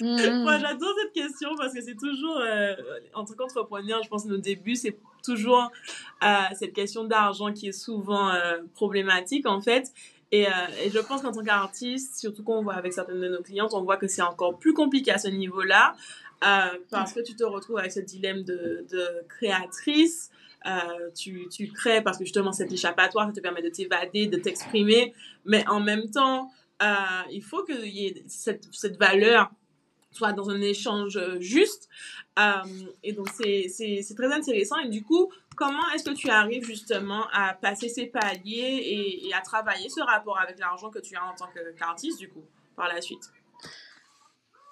Moi, 0.45 0.59
j'adore 0.59 0.95
cette 1.00 1.12
question 1.12 1.50
parce 1.57 1.75
que 1.75 1.80
c'est 1.80 1.97
toujours, 1.97 2.40
euh, 2.40 2.75
en 3.14 3.25
tant 3.25 3.35
qu'entrepreneur, 3.35 4.02
je 4.02 4.09
pense 4.09 4.25
que 4.25 4.28
nos 4.28 4.38
débuts, 4.38 4.76
c'est 4.76 4.97
toujours 5.25 5.71
euh, 6.23 6.37
cette 6.59 6.73
question 6.73 7.04
d'argent 7.04 7.52
qui 7.52 7.69
est 7.69 7.73
souvent 7.73 8.30
euh, 8.30 8.59
problématique, 8.75 9.47
en 9.47 9.61
fait. 9.61 9.92
Et, 10.33 10.47
euh, 10.47 10.50
et 10.85 10.90
je 10.90 10.99
pense 10.99 11.23
qu'en 11.23 11.33
tant 11.33 11.42
qu'artiste, 11.42 12.19
surtout 12.19 12.45
qu'on 12.45 12.62
voit 12.62 12.75
avec 12.75 12.92
certaines 12.92 13.21
de 13.21 13.28
nos 13.28 13.42
clientes, 13.42 13.75
on 13.75 13.83
voit 13.83 13.97
que 13.97 14.07
c'est 14.07 14.23
encore 14.23 14.59
plus 14.59 14.75
compliqué 14.75 15.11
à 15.11 15.19
ce 15.19 15.28
niveau-là 15.28 15.95
euh, 16.45 16.78
parce 16.90 17.12
que 17.12 17.21
tu 17.21 17.35
te 17.35 17.45
retrouves 17.45 17.78
avec 17.78 17.92
ce 17.92 18.00
dilemme 18.00 18.45
de, 18.45 18.87
de 18.90 19.07
créatrice. 19.28 20.30
Euh, 20.66 21.11
tu, 21.14 21.49
tu 21.50 21.69
crées 21.73 22.02
parce 22.02 22.19
que 22.19 22.25
justement 22.25 22.52
c'est 22.52 22.71
échappatoire, 22.71 23.26
ça 23.26 23.33
te 23.33 23.40
permet 23.40 23.62
de 23.62 23.71
t'évader, 23.71 24.26
de 24.26 24.37
t'exprimer, 24.37 25.14
mais 25.47 25.66
en 25.69 25.80
même 25.80 26.11
temps, 26.11 26.50
euh, 26.83 26.95
il 27.30 27.42
faut 27.42 27.64
qu'il 27.64 27.87
y 27.87 28.07
ait 28.07 28.25
cette, 28.26 28.69
cette 28.71 28.99
valeur 28.99 29.50
soit 30.10 30.32
dans 30.32 30.50
un 30.50 30.60
échange 30.60 31.18
juste. 31.38 31.88
Euh, 32.38 32.52
et 33.02 33.12
donc, 33.12 33.28
c'est 33.28 34.14
très 34.16 34.32
intéressant. 34.32 34.78
Et 34.78 34.88
du 34.88 35.02
coup, 35.02 35.30
comment 35.56 35.90
est-ce 35.94 36.04
que 36.04 36.14
tu 36.14 36.30
arrives 36.30 36.64
justement 36.64 37.26
à 37.32 37.54
passer 37.54 37.88
ces 37.88 38.06
paliers 38.06 39.22
et, 39.24 39.34
à 39.34 39.40
travailler 39.40 39.88
ce 39.88 40.00
rapport 40.00 40.38
avec 40.38 40.58
l'argent 40.58 40.90
que 40.90 40.98
tu 40.98 41.16
as 41.16 41.24
en 41.24 41.34
tant 41.34 41.48
qu'artiste, 41.76 42.18
du 42.18 42.28
coup, 42.28 42.44
par 42.76 42.88
la 42.88 43.00
suite? 43.00 43.30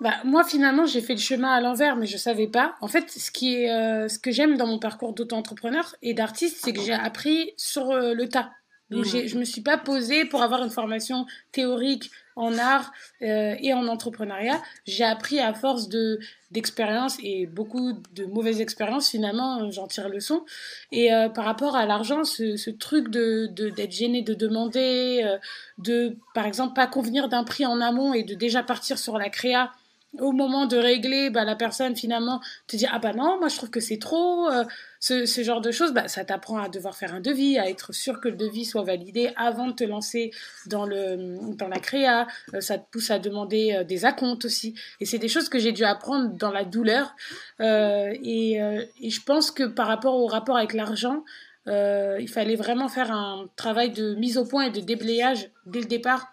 Bah, 0.00 0.14
moi, 0.25 0.45
finalement, 0.45 0.87
j'ai 0.87 1.00
fait 1.00 1.14
le 1.14 1.21
chemin 1.21 1.50
à 1.50 1.61
l'envers, 1.61 1.97
mais 1.97 2.07
je 2.07 2.16
savais 2.16 2.47
pas. 2.47 2.76
En 2.80 2.87
fait, 2.87 3.11
ce 3.11 3.33
qui 3.33 3.68
euh, 3.68 4.07
que 4.23 4.30
j'aime 4.30 4.57
dans 4.57 4.66
mon 4.66 4.78
parcours 4.78 5.12
d'auto-entrepreneur 5.12 5.97
et 6.02 6.14
d'artiste, 6.14 6.61
c'est 6.62 6.73
que 6.73 6.80
j'ai 6.80 6.92
appris 6.92 7.52
sur 7.57 7.90
euh, 7.90 8.14
le 8.14 8.28
tas. 8.28 8.50
Donc, 8.90 9.04
j'ai, 9.04 9.28
je 9.28 9.38
me 9.38 9.45
suis 9.45 9.61
pas 9.61 9.76
posée 9.78 10.25
pour 10.25 10.42
avoir 10.42 10.62
une 10.64 10.71
formation 10.71 11.26
théorique 11.52 12.11
en 12.37 12.57
art 12.57 12.92
euh, 13.23 13.57
et 13.61 13.73
en 13.75 13.87
entrepreneuriat. 13.88 14.62
J'ai 14.87 15.04
appris 15.04 15.40
à 15.40 15.52
force 15.54 15.88
de 15.88 16.21
d'expérience 16.50 17.18
et 17.23 17.45
beaucoup 17.47 17.92
de 18.14 18.25
mauvaises 18.25 18.61
expériences. 18.62 19.11
Finalement, 19.11 19.61
euh, 19.64 19.71
j'en 19.71 19.87
tire 19.88 20.09
leçon. 20.09 20.45
Et 20.92 21.12
euh, 21.12 21.28
par 21.28 21.45
rapport 21.45 21.76
à 21.76 21.85
l'argent, 21.85 22.25
ce, 22.25 22.57
ce 22.57 22.71
truc 22.71 23.11
de 23.11 23.49
de- 23.52 23.68
d'être 23.71 23.92
gêné 23.92 24.23
de 24.23 24.33
demander, 24.35 25.23
euh, 25.25 25.37
de 25.78 26.16
par 26.33 26.47
exemple 26.47 26.75
pas 26.75 26.87
convenir 26.87 27.28
d'un 27.28 27.45
prix 27.45 27.66
en 27.66 27.80
amont 27.83 28.14
et 28.14 28.23
de 28.23 28.35
déjà 28.35 28.62
partir 28.62 28.99
sur 28.99 29.18
la 29.18 29.28
créa 29.28 29.71
au 30.19 30.33
moment 30.33 30.67
de 30.67 30.77
régler, 30.77 31.29
bah, 31.29 31.45
la 31.45 31.55
personne 31.55 31.95
finalement 31.95 32.41
te 32.67 32.77
dit 32.77 32.87
ah 32.91 32.99
bah 32.99 33.12
non, 33.12 33.38
moi 33.38 33.49
je 33.49 33.57
trouve 33.57 33.71
que 33.71 33.81
c'est 33.81 33.99
trop, 33.99 34.49
euh, 34.49 34.65
ce, 35.00 35.43
genre 35.43 35.61
de 35.61 35.71
choses, 35.71 35.93
bah, 35.93 36.09
ça 36.09 36.25
t'apprend 36.25 36.59
à 36.59 36.69
devoir 36.69 36.97
faire 36.97 37.15
un 37.15 37.21
devis, 37.21 37.59
à 37.59 37.69
être 37.69 37.93
sûr 37.93 38.21
que 38.21 38.29
le 38.29 38.37
devis 38.37 38.65
soit 38.65 38.83
validé 38.83 39.31
avant 39.37 39.67
de 39.67 39.73
te 39.73 39.85
lancer 39.85 40.31
dans, 40.67 40.87
le, 40.87 41.55
dans 41.57 41.69
la 41.69 41.79
créa, 41.79 42.27
Euh, 42.55 42.61
ça 42.61 42.79
te 42.79 42.91
pousse 42.91 43.11
à 43.11 43.19
demander 43.19 43.75
euh, 43.75 43.85
des 43.85 44.05
acomptes 44.05 44.45
aussi, 44.45 44.75
et 45.00 45.05
c'est 45.05 45.19
des 45.19 45.29
choses 45.29 45.49
que 45.49 45.59
j'ai 45.59 45.73
dû 45.73 45.85
apprendre 45.85 46.31
dans 46.31 46.50
la 46.50 46.65
douleur, 46.65 47.15
et, 47.61 48.53
et 49.00 49.11
je 49.11 49.23
pense 49.23 49.50
que 49.50 49.65
par 49.65 49.87
rapport 49.87 50.15
au 50.15 50.27
rapport 50.27 50.57
avec 50.57 50.73
l'argent, 50.73 51.25
il 51.67 52.29
fallait 52.29 52.57
vraiment 52.57 52.88
faire 52.88 53.12
un 53.12 53.49
travail 53.57 53.91
de 53.91 54.15
mise 54.15 54.38
au 54.38 54.45
point 54.45 54.65
et 54.65 54.71
de 54.71 54.81
déblayage 54.81 55.50
dès 55.67 55.81
le 55.81 55.87
départ, 55.87 56.29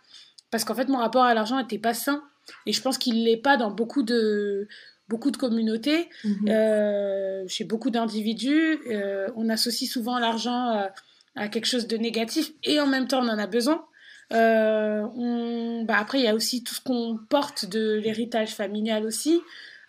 parce 0.49 0.63
qu'en 0.63 0.75
fait 0.75 0.87
mon 0.87 0.97
rapport 0.97 1.23
à 1.23 1.33
l'argent 1.33 1.57
n'était 1.57 1.79
pas 1.79 1.93
sain. 1.93 2.23
Et 2.65 2.73
je 2.73 2.81
pense 2.81 2.97
qu'il 2.97 3.23
l'est 3.23 3.37
pas 3.37 3.57
dans 3.57 3.71
beaucoup 3.71 4.03
de, 4.03 4.67
beaucoup 5.07 5.31
de 5.31 5.37
communautés, 5.37 6.09
euh, 6.47 7.43
chez 7.47 7.63
beaucoup 7.63 7.89
d'individus. 7.89 8.79
Euh, 8.89 9.27
on 9.35 9.49
associe 9.49 9.89
souvent 9.89 10.19
l'argent 10.19 10.69
à, 10.69 10.91
à 11.35 11.47
quelque 11.47 11.67
chose 11.67 11.87
de 11.87 11.97
négatif 11.97 12.51
et 12.63 12.79
en 12.79 12.87
même 12.87 13.07
temps 13.07 13.23
on 13.23 13.29
en 13.29 13.39
a 13.39 13.47
besoin. 13.47 13.85
Euh, 14.33 15.03
on, 15.15 15.83
bah 15.83 15.97
après, 15.99 16.19
il 16.19 16.25
y 16.25 16.27
a 16.27 16.35
aussi 16.35 16.63
tout 16.63 16.73
ce 16.73 16.81
qu'on 16.81 17.19
porte 17.29 17.65
de 17.65 17.93
l'héritage 17.93 18.55
familial 18.55 19.05
aussi. 19.05 19.41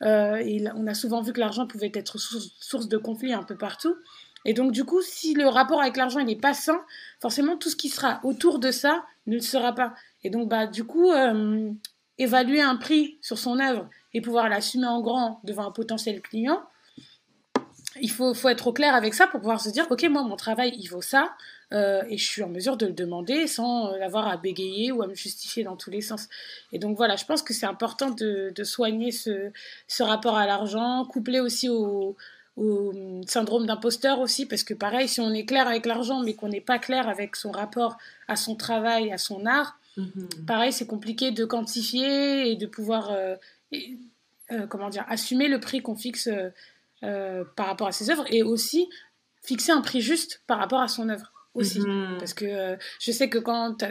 Euh, 0.03 0.37
et 0.37 0.63
on 0.75 0.87
a 0.87 0.95
souvent 0.95 1.23
vu 1.23 1.33
que 1.33 1.41
l'argent 1.41 1.67
pouvait 1.67 1.91
être 1.95 2.19
source, 2.19 2.51
source 2.61 2.89
de 2.89 2.99
conflits 2.99 3.33
un 3.33 3.43
peu 3.43 3.57
partout. 3.57 3.97
Et 4.45 4.53
donc, 4.53 4.73
du 4.73 4.85
coup, 4.85 5.01
si 5.03 5.35
le 5.35 5.49
rapport 5.49 5.81
avec 5.81 5.97
l'argent 5.97 6.23
n'est 6.23 6.37
pas 6.37 6.55
sain, 6.55 6.81
forcément, 7.21 7.57
tout 7.57 7.71
ce 7.71 7.77
qui 7.77 7.89
sera 7.89 8.21
autour 8.23 8.59
de 8.59 8.71
ça 8.71 9.05
ne 9.27 9.35
le 9.35 9.41
sera 9.41 9.75
pas. 9.75 9.95
Et 10.23 10.31
donc, 10.31 10.49
bah, 10.49 10.67
du 10.67 10.85
coup, 10.85 11.11
euh, 11.11 11.71
évaluer 12.19 12.61
un 12.61 12.77
prix 12.77 13.19
sur 13.21 13.39
son 13.39 13.59
œuvre 13.61 13.89
et 14.15 14.21
pouvoir 14.21 14.49
l'assumer 14.49 14.87
en 14.87 15.01
grand 15.01 15.41
devant 15.45 15.67
un 15.67 15.71
potentiel 15.71 16.21
client, 16.23 16.63
il 18.01 18.11
faut, 18.11 18.35
faut 18.35 18.49
être 18.49 18.67
au 18.67 18.73
clair 18.73 18.95
avec 18.95 19.15
ça 19.15 19.27
pour 19.27 19.41
pouvoir 19.41 19.61
se 19.61 19.71
dire, 19.71 19.87
ok, 19.91 20.05
moi, 20.11 20.23
mon 20.23 20.37
travail, 20.37 20.75
il 20.79 20.87
vaut 20.89 21.03
ça, 21.03 21.35
euh, 21.73 22.03
et 22.09 22.19
je 22.19 22.25
suis 22.25 22.43
en 22.43 22.49
mesure 22.49 22.77
de 22.77 22.87
le 22.87 22.93
demander 22.93 23.47
sans 23.47 23.93
euh, 23.93 24.01
avoir 24.03 24.29
à 24.29 24.37
bégayer 24.37 24.93
ou 24.93 25.03
à 25.03 25.07
me 25.07 25.15
justifier 25.15 25.65
dans 25.65 25.77
tous 25.77 25.91
les 25.91 26.01
sens. 26.01 26.29
Et 26.73 26.79
donc 26.79 26.97
voilà, 26.97 27.17
je 27.17 27.25
pense 27.25 27.43
que 27.43 27.53
c'est 27.55 27.67
important 27.67 28.11
de, 28.11 28.53
soigner 28.65 29.11
ce, 29.13 29.51
rapport 30.01 30.37
à 30.37 30.47
l'argent, 30.47 31.05
couplé 31.07 31.41
aussi 31.41 31.69
au, 31.69 32.17
au 32.57 32.93
syndrome 33.27 33.67
d'imposteur 33.67 34.21
aussi, 34.21 34.47
parce 34.47 34.63
que 34.63 34.75
pareil, 34.75 35.09
si 35.09 35.21
on 35.21 35.33
est 35.33 35.45
clair 35.45 35.67
avec 35.67 35.87
l'argent, 35.87 36.21
mais 36.21 36.35
qu'on 36.35 36.49
n'est 36.49 36.61
pas 36.61 36.79
clair 36.79 37.09
avec 37.09 37.37
son 37.37 37.51
rapport 37.51 37.97
à 38.29 38.37
son 38.37 38.55
travail, 38.57 39.13
à 39.13 39.19
son 39.19 39.47
art, 39.47 39.79
mm-hmm. 39.97 40.45
pareil, 40.47 40.73
c'est 40.73 40.87
compliqué 40.87 41.31
de 41.31 41.45
quantifier 41.45 42.51
et 42.51 42.57
de 42.57 42.67
pouvoir, 42.67 43.11
euh, 43.11 43.37
euh, 44.53 44.67
comment 44.67 44.89
dire, 44.89 45.05
assumer 45.09 45.49
le 45.49 45.61
prix 45.61 45.83
qu'on 45.83 45.97
fixe 45.97 46.29
euh, 47.03 47.45
par 47.57 47.67
rapport 47.67 47.89
à 47.89 47.93
ses 47.93 48.11
œuvres 48.11 48.25
et 48.31 48.43
aussi 48.43 48.89
fixer 49.43 49.73
un 49.73 49.81
prix 49.81 50.01
juste 50.01 50.43
par 50.47 50.59
rapport 50.59 50.81
à 50.81 50.89
son 50.89 51.09
œuvre 51.09 51.33
aussi. 51.55 51.81
Mhm. 51.81 52.17
Parce 52.19 52.35
que 52.35 52.77
je 53.01 53.13
sais 53.13 53.29
que 53.29 53.39
quand 53.39 53.75
tu 53.75 53.85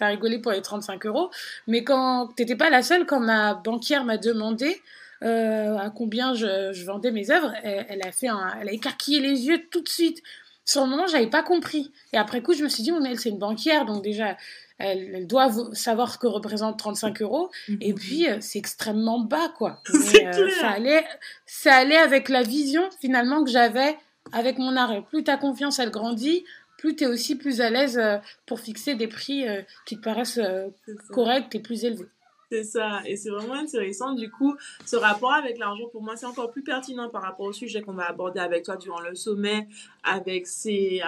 as, 0.00 0.06
rigolé 0.06 0.38
pour 0.38 0.52
les 0.52 0.62
35 0.62 1.06
euros, 1.06 1.30
mais 1.66 1.84
quand 1.84 2.28
t'étais 2.36 2.56
pas 2.56 2.70
la 2.70 2.82
seule, 2.82 3.06
quand 3.06 3.20
ma 3.20 3.54
banquière 3.54 4.04
m'a 4.04 4.16
demandé 4.18 4.80
euh, 5.22 5.76
à 5.76 5.90
combien 5.90 6.32
je, 6.32 6.84
vendais 6.84 7.10
mes 7.10 7.30
œuvres, 7.30 7.52
elle, 7.62 8.00
a 8.02 8.10
fait 8.10 8.28
elle 8.60 8.68
a 8.68 8.72
écarquillé 8.72 9.20
les 9.20 9.46
yeux 9.46 9.62
tout 9.70 9.82
de 9.82 9.88
suite. 9.88 10.22
Sur 10.70 10.84
le 10.84 10.90
moment, 10.90 11.08
j'avais 11.08 11.26
pas 11.26 11.42
compris. 11.42 11.90
Et 12.12 12.16
après 12.16 12.42
coup, 12.42 12.52
je 12.52 12.62
me 12.62 12.68
suis 12.68 12.84
dit, 12.84 12.92
mais 12.92 13.10
elle, 13.10 13.18
c'est 13.18 13.30
une 13.30 13.38
banquière, 13.38 13.86
donc 13.86 14.04
déjà, 14.04 14.36
elle, 14.78 15.26
doit 15.26 15.50
savoir 15.72 16.12
ce 16.12 16.18
que 16.18 16.28
représente 16.28 16.78
35 16.78 17.22
euros. 17.22 17.50
Mhm. 17.68 17.78
Et 17.80 17.92
puis, 17.92 18.30
euh, 18.30 18.36
c'est 18.40 18.60
extrêmement 18.60 19.18
bas, 19.18 19.52
quoi. 19.58 19.82
ça, 20.60 20.68
allait, 20.68 21.04
ça 21.44 21.74
allait 21.74 21.96
avec 21.96 22.28
la 22.28 22.42
vision, 22.42 22.88
finalement, 23.00 23.42
que 23.42 23.50
j'avais 23.50 23.98
avec 24.32 24.58
mon 24.58 24.76
arrêt. 24.76 25.02
Plus 25.08 25.24
ta 25.24 25.36
confiance, 25.36 25.80
elle 25.80 25.90
grandit, 25.90 26.44
plus 26.78 26.94
tu 26.94 27.04
es 27.04 27.06
aussi 27.08 27.34
plus 27.34 27.60
à 27.60 27.68
l'aise 27.68 27.98
euh, 27.98 28.18
pour 28.46 28.60
fixer 28.60 28.94
des 28.94 29.08
prix 29.08 29.46
euh, 29.46 29.62
qui 29.86 29.96
te 29.96 30.02
paraissent 30.02 30.38
euh, 30.38 30.68
corrects 31.10 31.52
et 31.54 31.60
plus 31.60 31.84
élevés. 31.84 32.06
C'est 32.50 32.64
ça, 32.64 33.02
et 33.06 33.16
c'est 33.16 33.30
vraiment 33.30 33.54
intéressant. 33.54 34.12
Du 34.12 34.28
coup, 34.28 34.56
ce 34.84 34.96
rapport 34.96 35.32
avec 35.32 35.56
l'argent, 35.56 35.88
pour 35.92 36.02
moi, 36.02 36.16
c'est 36.16 36.26
encore 36.26 36.50
plus 36.50 36.64
pertinent 36.64 37.08
par 37.08 37.22
rapport 37.22 37.46
au 37.46 37.52
sujet 37.52 37.80
qu'on 37.80 37.92
va 37.92 38.08
aborder 38.08 38.40
avec 38.40 38.64
toi 38.64 38.76
durant 38.76 39.00
le 39.00 39.14
sommet, 39.14 39.68
avec 40.02 40.48
ces, 40.48 41.00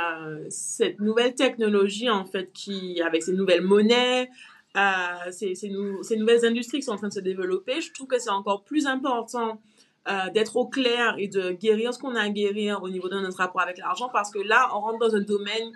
cette 0.50 1.00
nouvelle 1.00 1.34
technologie, 1.34 2.08
en 2.08 2.24
fait, 2.24 2.52
qui, 2.52 3.02
avec 3.02 3.24
ces 3.24 3.32
nouvelles 3.32 3.62
monnaies, 3.62 4.30
ces, 5.30 5.54
ces, 5.56 5.72
ces, 6.02 6.16
nouvelles 6.16 6.44
industries 6.44 6.78
qui 6.78 6.84
sont 6.84 6.92
en 6.92 6.96
train 6.96 7.08
de 7.08 7.12
se 7.12 7.20
développer. 7.20 7.80
Je 7.80 7.92
trouve 7.92 8.06
que 8.06 8.20
c'est 8.20 8.30
encore 8.30 8.62
plus 8.62 8.86
important 8.86 9.60
euh, 10.08 10.30
d'être 10.30 10.56
au 10.56 10.66
clair 10.66 11.14
et 11.18 11.28
de 11.28 11.52
guérir 11.52 11.94
ce 11.94 11.98
qu'on 12.00 12.16
a 12.16 12.22
à 12.22 12.28
guérir 12.28 12.82
au 12.82 12.88
niveau 12.88 13.08
de 13.08 13.20
notre 13.20 13.36
rapport 13.38 13.60
avec 13.60 13.78
l'argent 13.78 14.08
parce 14.12 14.32
que 14.32 14.40
là, 14.40 14.68
on 14.74 14.80
rentre 14.80 14.98
dans 14.98 15.14
un 15.14 15.20
domaine 15.20 15.70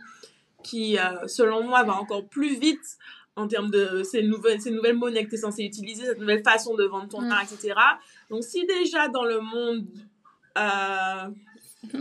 qui, 0.64 0.98
euh, 0.98 1.28
selon 1.28 1.62
moi, 1.62 1.84
va 1.84 1.94
encore 1.94 2.26
plus 2.26 2.58
vite 2.58 2.98
en 3.36 3.46
termes 3.46 3.70
de 3.70 4.02
ces 4.02 4.22
nouvelles, 4.22 4.60
ces 4.60 4.70
nouvelles 4.70 4.96
monnaies 4.96 5.24
que 5.24 5.30
tu 5.30 5.34
es 5.34 5.38
censé 5.38 5.62
utiliser, 5.62 6.06
cette 6.06 6.18
nouvelle 6.18 6.42
façon 6.42 6.74
de 6.74 6.84
vendre 6.84 7.08
ton 7.08 7.20
mm. 7.20 7.30
art, 7.30 7.42
etc. 7.42 7.74
Donc, 8.30 8.42
si 8.42 8.66
déjà 8.66 9.08
dans 9.08 9.24
le 9.24 9.40
monde 9.40 9.86
euh, 10.58 11.28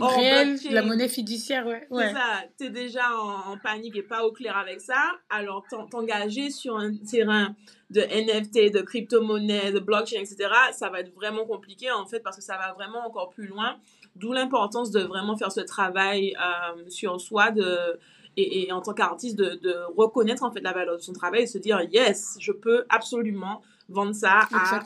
réel, 0.00 0.58
la 0.70 0.82
monnaie 0.82 1.08
fiduciaire, 1.08 1.66
ouais. 1.66 1.86
C'est 1.90 2.12
ça, 2.12 2.42
t'es 2.56 2.70
déjà 2.70 3.04
en, 3.20 3.58
panique 3.58 3.96
et 3.96 4.02
pas 4.02 4.24
au 4.24 4.32
clair 4.32 4.56
avec 4.56 4.80
ça, 4.80 5.12
alors 5.28 5.62
t'engager 5.90 6.50
sur 6.50 6.78
un 6.78 6.96
terrain 6.96 7.54
de 7.90 8.00
NFT, 8.00 8.72
de 8.72 8.80
crypto-monnaie, 8.80 9.72
de 9.72 9.78
blockchain, 9.78 10.20
etc., 10.20 10.48
ça 10.72 10.88
va 10.88 11.00
être 11.00 11.14
vraiment 11.14 11.44
compliqué 11.44 11.90
en 11.90 12.06
fait 12.06 12.20
parce 12.20 12.36
que 12.36 12.42
ça 12.42 12.56
va 12.56 12.72
vraiment 12.72 13.06
encore 13.06 13.28
plus 13.28 13.46
loin. 13.46 13.76
D'où 14.16 14.32
l'importance 14.32 14.90
de 14.90 15.00
vraiment 15.00 15.36
faire 15.36 15.52
ce 15.52 15.60
travail 15.60 16.34
euh, 16.40 16.88
sur 16.88 17.20
soi 17.20 17.50
de, 17.50 17.98
et, 18.36 18.70
en 18.72 18.80
tant 18.80 18.92
qu'artiste 18.92 19.36
de, 19.36 19.54
de, 19.62 19.74
reconnaître 19.96 20.42
en 20.42 20.52
fait 20.52 20.60
la 20.60 20.72
valeur 20.72 20.96
de 20.96 21.02
son 21.02 21.12
travail 21.12 21.42
et 21.42 21.46
se 21.46 21.58
dire 21.58 21.80
yes, 21.90 22.36
je 22.40 22.52
peux 22.52 22.84
absolument 22.88 23.62
vendre 23.88 24.14
ça 24.14 24.48
à 24.52 24.80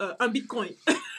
euh, 0.00 0.12
un 0.18 0.28
bitcoin. 0.28 0.70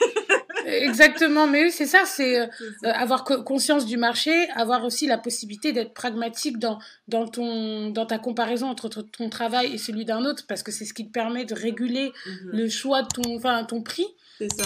Exactement, 0.66 1.48
mais 1.48 1.70
c'est 1.70 1.86
ça, 1.86 2.04
c'est 2.06 2.40
euh, 2.40 2.48
avoir 2.84 3.24
conscience 3.24 3.86
du 3.86 3.98
marché, 3.98 4.50
avoir 4.56 4.84
aussi 4.86 5.08
la 5.08 5.18
possibilité 5.18 5.74
d'être 5.74 5.94
pragmatique 5.94 6.60
dans, 6.60 6.80
dans, 7.08 7.28
ton, 7.28 7.90
dans 7.90 8.06
ta 8.06 8.18
comparaison 8.18 8.68
entre 8.68 8.90
ton 9.02 9.30
travail 9.30 9.74
et 9.74 9.78
celui 9.78 10.06
d'un 10.06 10.26
autre, 10.26 10.46
parce 10.48 10.64
que 10.64 10.72
c'est 10.72 10.86
ce 10.86 10.94
qui 10.94 11.08
te 11.08 11.12
permet 11.12 11.46
de 11.46 11.54
réguler 11.54 12.12
mhm. 12.26 12.52
le 12.52 12.70
choix 12.70 13.04
de 13.04 13.08
ton, 13.08 13.36
enfin, 13.36 13.64
ton 13.64 13.82
prix. 13.82 14.08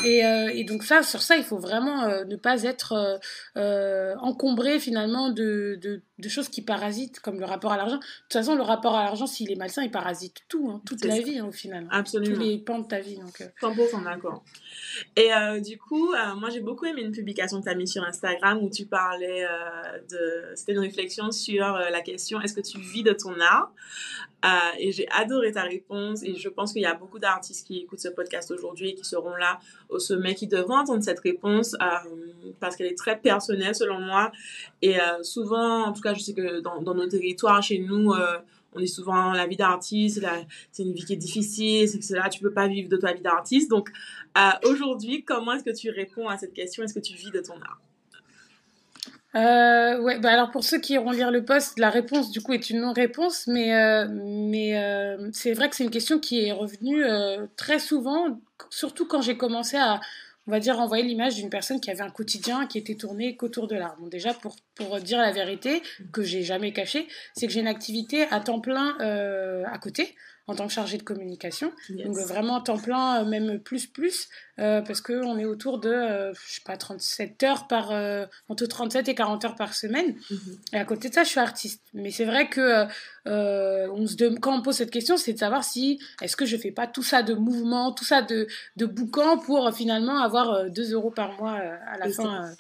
Et, 0.04 0.26
euh, 0.26 0.50
et, 0.52 0.64
donc 0.64 0.84
ça, 0.84 1.04
sur 1.04 1.22
ça, 1.22 1.36
il 1.36 1.44
faut 1.44 1.58
vraiment 1.58 2.04
euh, 2.04 2.26
ne 2.26 2.36
pas 2.36 2.64
être 2.64 3.20
euh, 3.56 4.16
encombré 4.20 4.80
finalement 4.80 5.30
de, 5.30 5.78
de, 5.80 6.02
de, 6.18 6.30
choses 6.30 6.50
qui 6.50 6.64
parasitent, 6.64 7.20
comme 7.20 7.40
le 7.40 7.46
rapport 7.46 7.72
à 7.72 7.78
l'argent. 7.78 7.98
De 7.98 8.02
toute 8.02 8.34
façon, 8.34 8.56
le 8.56 8.64
rapport 8.64 8.96
à 8.96 9.04
l'argent, 9.04 9.28
s'il 9.28 9.52
est 9.52 9.56
malsain, 9.56 9.84
il 9.84 9.92
parasite 9.92 10.38
tout, 10.48 10.72
hein, 10.72 10.82
toute 10.86 11.06
la 11.06 11.20
vie 11.20 11.38
hein, 11.38 11.46
au 11.46 11.52
final. 11.52 11.88
Absolument. 11.92 12.36
Tous 12.36 12.42
les 12.42 12.58
pans 12.58 12.80
de 12.80 12.88
ta 12.88 13.00
vie. 13.00 13.18
Donc, 13.18 13.48
100% 13.62 14.04
d'accord. 14.04 14.44
Et 15.16 15.30
du 15.62 15.78
coup, 15.78 15.89
moi 15.96 16.50
j'ai 16.52 16.60
beaucoup 16.60 16.86
aimé 16.86 17.02
une 17.02 17.12
publication 17.12 17.60
que 17.60 17.66
tu 17.66 17.70
as 17.70 17.76
mise 17.76 17.92
sur 17.92 18.04
Instagram 18.04 18.60
où 18.62 18.70
tu 18.70 18.86
parlais 18.86 19.46
de... 20.10 20.56
C'était 20.56 20.74
une 20.74 20.80
réflexion 20.80 21.32
sur 21.32 21.66
la 21.66 22.02
question 22.02 22.40
est-ce 22.42 22.54
que 22.54 22.62
tu 22.62 22.80
vis 22.80 23.04
de 23.04 23.14
ton 23.14 23.40
art? 23.40 23.72
Et 24.80 24.92
j'ai 24.92 25.08
adoré 25.10 25.52
ta 25.52 25.64
réponse 25.64 26.24
et 26.24 26.36
je 26.36 26.50
pense 26.50 26.74
qu'il 26.74 26.82
y 26.82 26.86
a 26.86 26.94
beaucoup 26.94 27.20
d'artistes 27.20 27.68
qui 27.68 27.80
écoutent 27.80 28.00
ce 28.00 28.10
podcast 28.10 28.52
aujourd'hui 28.52 28.90
et 28.90 28.96
qui 28.96 29.04
seront 29.04 29.36
là 29.36 29.60
au 29.90 30.00
sommet 30.00 30.36
qui 30.36 30.48
devront 30.48 30.78
entendre 30.78 31.04
cette 31.04 31.20
réponse 31.20 31.76
euh, 31.82 32.52
parce 32.60 32.76
qu'elle 32.76 32.88
est 32.88 32.98
très 32.98 33.18
personnelle 33.18 33.76
selon 33.76 34.00
moi. 34.00 34.32
Et 34.82 35.00
euh, 35.00 35.24
souvent, 35.24 35.86
en 35.86 35.94
tout 35.94 36.02
cas, 36.02 36.14
je 36.14 36.22
sais 36.22 36.34
que 36.34 36.60
dans, 36.62 36.82
dans 36.82 36.96
nos 36.96 37.08
territoires, 37.08 37.62
chez 37.62 37.80
nous, 37.80 38.12
euh, 38.14 38.38
on 38.74 38.80
dit 38.80 38.88
souvent 38.88 39.34
la 39.34 39.48
vie 39.48 39.58
d'artiste, 39.58 40.24
c'est 40.72 40.84
une 40.84 40.94
vie 40.94 41.06
qui 41.06 41.14
est 41.14 41.18
difficile, 41.18 41.88
c'est 41.88 42.00
que 42.00 42.14
là, 42.14 42.30
tu 42.30 42.40
peux 42.42 42.54
pas 42.54 42.68
vivre 42.68 42.90
de 42.90 42.98
ta 42.98 43.14
vie 43.14 43.22
d'artiste. 43.22 43.70
Donc, 43.70 43.90
aujourd'hui, 44.64 45.24
comment 45.24 45.54
est-ce 45.54 45.64
que 45.64 45.76
tu 45.76 45.90
réponds 45.90 46.28
à 46.28 46.38
cette 46.38 46.54
question? 46.54 46.84
Est-ce 46.84 46.94
que 46.94 47.00
tu 47.00 47.16
vis 47.16 47.32
de 47.32 47.40
ton 47.40 47.56
art? 47.56 47.80
Euh, 49.36 50.02
ouais, 50.02 50.18
bah 50.20 50.32
alors 50.32 50.50
pour 50.50 50.64
ceux 50.64 50.80
qui 50.80 50.94
iront 50.94 51.12
lire 51.12 51.30
le 51.30 51.46
post, 51.46 51.78
la 51.78 51.92
réponse 51.92 52.32
du 52.32 52.42
coup 52.42 52.54
est 52.54 52.72
une 52.72 52.82
non-réponse, 52.82 53.46
mais 53.46 53.76
euh, 53.76 54.08
euh, 54.08 55.30
c'est 55.34 55.54
vrai 55.54 55.70
que 55.70 55.76
c'est 55.76 55.84
une 55.84 55.92
question 55.92 56.18
qui 56.18 56.48
est 56.48 56.52
revenue 56.52 57.04
euh, 57.06 57.46
très 57.56 57.78
souvent, 57.78 58.42
surtout 58.72 59.06
quand 59.06 59.22
j'ai 59.22 59.38
commencé 59.38 59.78
à, 59.78 60.00
on 60.50 60.52
va 60.52 60.60
dire, 60.60 60.80
envoyer 60.80 61.04
l'image 61.04 61.36
d'une 61.36 61.52
personne 61.52 61.80
qui 61.80 61.92
avait 61.92 62.02
un 62.02 62.10
quotidien 62.10 62.66
qui 62.66 62.80
était 62.80 62.96
tourné 62.96 63.36
qu'autour 63.36 63.68
de 63.68 63.76
l'art. 63.76 63.96
Déjà 64.10 64.34
pour 64.34 65.00
dire 65.00 65.20
la 65.20 65.32
vérité 65.32 65.84
que 66.12 66.24
j'ai 66.24 66.42
jamais 66.42 66.74
caché, 66.74 67.08
c'est 67.36 67.46
que 67.46 67.54
j'ai 67.54 67.60
une 67.60 67.68
activité 67.68 68.24
à 68.32 68.40
temps 68.40 68.60
plein 68.60 68.98
à 68.98 69.78
côté 69.78 70.16
en 70.50 70.56
tant 70.56 70.66
que 70.66 70.74
chargé 70.74 70.98
de 70.98 71.04
communication. 71.04 71.72
Donc 71.90 72.18
vraiment 72.18 72.60
temps 72.60 72.80
plein, 72.80 73.22
euh, 73.22 73.26
même 73.26 73.60
plus 73.60 73.86
plus, 73.86 74.28
euh, 74.58 74.82
parce 74.82 75.00
qu'on 75.00 75.38
est 75.38 75.46
autour 75.46 75.78
de, 75.78 75.90
euh, 75.90 76.34
je 76.34 76.56
sais 76.56 76.62
pas, 76.66 76.76
37 76.76 77.44
heures 77.44 77.68
par, 77.68 77.92
entre 78.50 78.66
37 78.66 79.08
et 79.10 79.16
40 79.16 79.46
heures 79.46 79.56
par 79.56 79.76
semaine. 79.76 80.16
Mm-hmm. 80.32 80.58
Et 80.74 80.78
à 80.78 80.86
côté 80.86 81.10
de 81.10 81.14
ça, 81.14 81.24
je 81.24 81.30
suis 81.30 81.40
artiste. 81.40 81.84
Mais 81.94 82.10
c'est 82.10 82.26
vrai 82.26 82.50
que 82.50 82.86
on 83.26 84.08
se 84.08 84.40
quand 84.40 84.58
on 84.58 84.62
pose 84.64 84.76
cette 84.76 84.92
question, 84.92 85.18
c'est 85.18 85.34
de 85.34 85.40
savoir 85.40 85.64
si, 85.64 86.00
est-ce 86.22 86.36
que 86.36 86.48
je 86.48 86.58
fais 86.58 86.72
pas 86.72 86.88
tout 86.88 87.04
ça 87.04 87.22
de 87.22 87.36
mouvement, 87.36 87.92
tout 87.92 88.06
ça 88.06 88.24
de, 88.24 88.48
de 88.76 88.86
boucan 88.88 89.38
pour 89.38 89.72
finalement 89.72 90.18
avoir 90.20 90.70
2 90.72 90.94
euros 90.94 91.12
par 91.12 91.34
mois 91.34 91.54
à 91.54 91.98
la 92.00 92.10
fin. 92.10 92.52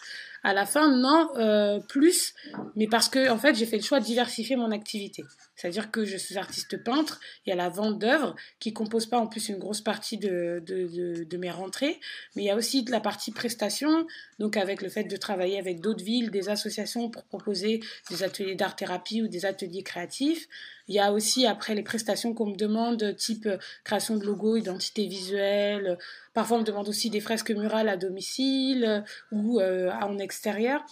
À 0.43 0.53
la 0.53 0.65
fin, 0.65 0.95
non, 0.95 1.81
plus, 1.87 2.33
mais 2.75 2.87
parce 2.87 3.09
que 3.09 3.29
en 3.29 3.37
fait, 3.37 3.55
j'ai 3.55 3.65
fait 3.65 3.77
le 3.77 3.83
choix 3.83 3.99
de 3.99 4.05
diversifier 4.05 4.55
mon 4.55 4.71
activité. 4.71 5.23
C'est-à-dire 5.59 5.91
que 5.91 6.05
je 6.05 6.15
suis 6.15 6.37
artiste 6.37 6.81
peintre, 6.81 7.19
il 7.45 7.49
y 7.49 7.51
a 7.51 7.55
la 7.57 7.67
vente 7.67 7.99
d'œuvres 7.99 8.33
qui 8.59 8.71
compose 8.71 9.07
pas 9.07 9.19
en 9.19 9.27
plus 9.27 9.49
une 9.49 9.57
grosse 9.57 9.81
partie 9.81 10.17
de, 10.17 10.63
de, 10.65 11.25
de, 11.25 11.37
mes 11.37 11.51
rentrées, 11.51 11.99
mais 12.35 12.43
il 12.43 12.45
y 12.45 12.49
a 12.49 12.55
aussi 12.55 12.83
de 12.83 12.91
la 12.91 13.01
partie 13.01 13.31
prestation, 13.31 14.07
donc 14.39 14.55
avec 14.55 14.81
le 14.81 14.87
fait 14.87 15.03
de 15.03 15.17
travailler 15.17 15.59
avec 15.59 15.81
d'autres 15.81 16.03
villes, 16.03 16.31
des 16.31 16.47
associations 16.47 17.09
pour 17.09 17.25
proposer 17.25 17.81
des 18.09 18.23
ateliers 18.23 18.55
d'art-thérapie 18.55 19.21
ou 19.21 19.27
des 19.27 19.45
ateliers 19.45 19.83
créatifs. 19.83 20.47
Il 20.89 20.95
y 20.95 20.99
a 20.99 21.13
aussi 21.13 21.45
après 21.45 21.75
les 21.75 21.83
prestations 21.83 22.33
qu'on 22.33 22.47
me 22.47 22.55
demande, 22.55 23.15
type 23.15 23.47
création 23.83 24.17
de 24.17 24.25
logos, 24.25 24.57
identité 24.57 25.07
visuelle. 25.07 25.97
Parfois 26.33 26.57
on 26.57 26.61
me 26.61 26.65
demande 26.65 26.89
aussi 26.89 27.11
des 27.11 27.21
fresques 27.21 27.51
murales 27.51 27.89
à 27.89 27.95
domicile 27.95 29.03
ou 29.31 29.59
euh, 29.59 29.91
en 30.01 30.17
extérieur. 30.17 30.83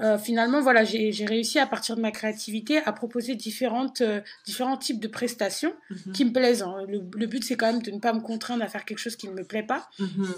Euh, 0.00 0.18
finalement, 0.18 0.60
voilà, 0.60 0.84
j'ai 0.84 1.12
réussi 1.26 1.58
à 1.58 1.66
partir 1.66 1.96
de 1.96 2.00
ma 2.00 2.10
créativité 2.10 2.78
à 2.78 2.92
proposer 2.92 3.34
différentes, 3.34 4.00
euh, 4.00 4.20
différents 4.46 4.76
types 4.76 5.00
de 5.00 5.08
prestations 5.08 5.74
mhm. 5.90 6.12
qui 6.12 6.24
me 6.24 6.32
plaisent. 6.32 6.62
Hein. 6.62 6.86
Le, 6.88 7.26
but, 7.26 7.44
c'est 7.44 7.56
quand 7.56 7.70
même 7.70 7.82
de 7.82 7.90
ne 7.90 7.98
pas 7.98 8.12
me 8.12 8.20
contraindre 8.20 8.62
à 8.62 8.68
faire 8.68 8.84
quelque 8.84 8.98
chose 8.98 9.16
qui 9.16 9.28
ne 9.28 9.34
me 9.34 9.44
plaît 9.44 9.62
pas. 9.62 9.88
Mhm. 9.98 10.34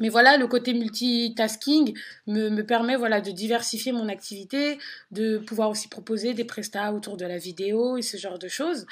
Mais 0.00 0.08
voilà, 0.08 0.36
le 0.38 0.46
côté 0.46 0.72
multitasking 0.72 1.96
me, 2.26 2.48
me, 2.48 2.64
permet 2.64 2.96
voilà, 2.96 3.20
de 3.20 3.30
diversifier 3.30 3.92
mon 3.92 4.08
activité, 4.08 4.78
de 5.10 5.38
pouvoir 5.38 5.70
aussi 5.70 5.88
proposer 5.88 6.32
des 6.32 6.44
prestats 6.44 6.92
autour 6.92 7.16
de 7.16 7.26
la 7.26 7.38
vidéo 7.38 7.98
et 7.98 8.02
ce 8.02 8.16
genre 8.16 8.38
de 8.38 8.48
choses. 8.48 8.86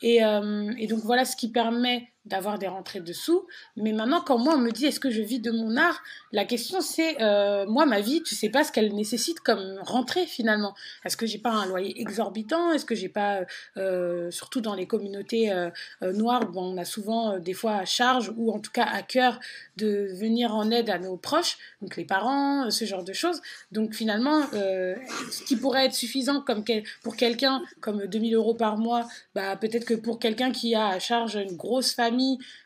Et, 0.00 0.24
euh, 0.24 0.72
et 0.78 0.86
donc 0.86 1.00
voilà 1.00 1.24
ce 1.24 1.36
qui 1.36 1.48
permet 1.48 2.08
d'avoir 2.28 2.58
des 2.58 2.68
rentrées 2.68 3.00
de 3.00 3.12
sous. 3.12 3.46
Mais 3.76 3.92
maintenant, 3.92 4.20
quand 4.20 4.38
moi, 4.38 4.54
on 4.54 4.58
me 4.58 4.70
dit 4.70 4.86
est-ce 4.86 5.00
que 5.00 5.10
je 5.10 5.22
vis 5.22 5.40
de 5.40 5.50
mon 5.50 5.76
art, 5.76 6.02
la 6.32 6.44
question 6.44 6.80
c'est, 6.80 7.20
euh, 7.22 7.66
moi, 7.66 7.86
ma 7.86 8.00
vie, 8.00 8.22
tu 8.22 8.34
sais 8.34 8.48
pas 8.48 8.64
ce 8.64 8.72
qu'elle 8.72 8.94
nécessite 8.94 9.40
comme 9.40 9.78
rentrée 9.82 10.26
finalement. 10.26 10.74
Est-ce 11.04 11.16
que 11.16 11.26
j'ai 11.26 11.38
pas 11.38 11.50
un 11.50 11.66
loyer 11.66 12.00
exorbitant? 12.00 12.72
Est-ce 12.72 12.84
que 12.84 12.94
j'ai 12.94 13.08
pas, 13.08 13.40
euh, 13.76 14.30
surtout 14.30 14.60
dans 14.60 14.74
les 14.74 14.86
communautés 14.86 15.50
euh, 15.50 15.70
noires, 16.02 16.46
bon, 16.46 16.74
on 16.74 16.78
a 16.78 16.84
souvent 16.84 17.38
des 17.38 17.54
fois 17.54 17.76
à 17.76 17.84
charge 17.84 18.32
ou 18.36 18.52
en 18.52 18.60
tout 18.60 18.70
cas 18.70 18.84
à 18.84 19.02
cœur 19.02 19.40
de 19.76 20.10
venir 20.14 20.54
en 20.54 20.70
aide 20.70 20.90
à 20.90 20.98
nos 20.98 21.16
proches, 21.16 21.56
donc 21.82 21.96
les 21.96 22.04
parents, 22.04 22.70
ce 22.70 22.84
genre 22.84 23.04
de 23.04 23.12
choses? 23.12 23.40
Donc 23.72 23.94
finalement, 23.94 24.42
ce 24.52 25.44
qui 25.44 25.56
pourrait 25.56 25.86
être 25.86 25.94
suffisant 25.94 26.40
comme 26.40 26.64
pour 27.02 27.16
quelqu'un 27.16 27.62
comme 27.80 28.06
2000 28.06 28.34
euros 28.34 28.54
par 28.54 28.76
mois, 28.76 29.06
bah, 29.34 29.56
peut-être 29.56 29.84
que 29.84 29.94
pour 29.94 30.18
quelqu'un 30.18 30.50
qui 30.50 30.74
a 30.74 30.88
à 30.88 30.98
charge 30.98 31.36
une 31.36 31.56
grosse 31.56 31.92
famille, 31.92 32.17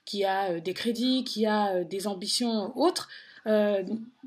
qui 0.04 0.24
a 0.24 0.50
euh, 0.50 0.60
des 0.60 0.74
crédits, 0.74 1.24
qui 1.24 1.46
a 1.46 1.74
euh, 1.74 1.84
des 1.84 2.06
ambitions 2.06 2.76
autres, 2.78 3.08
euh, 3.46 3.82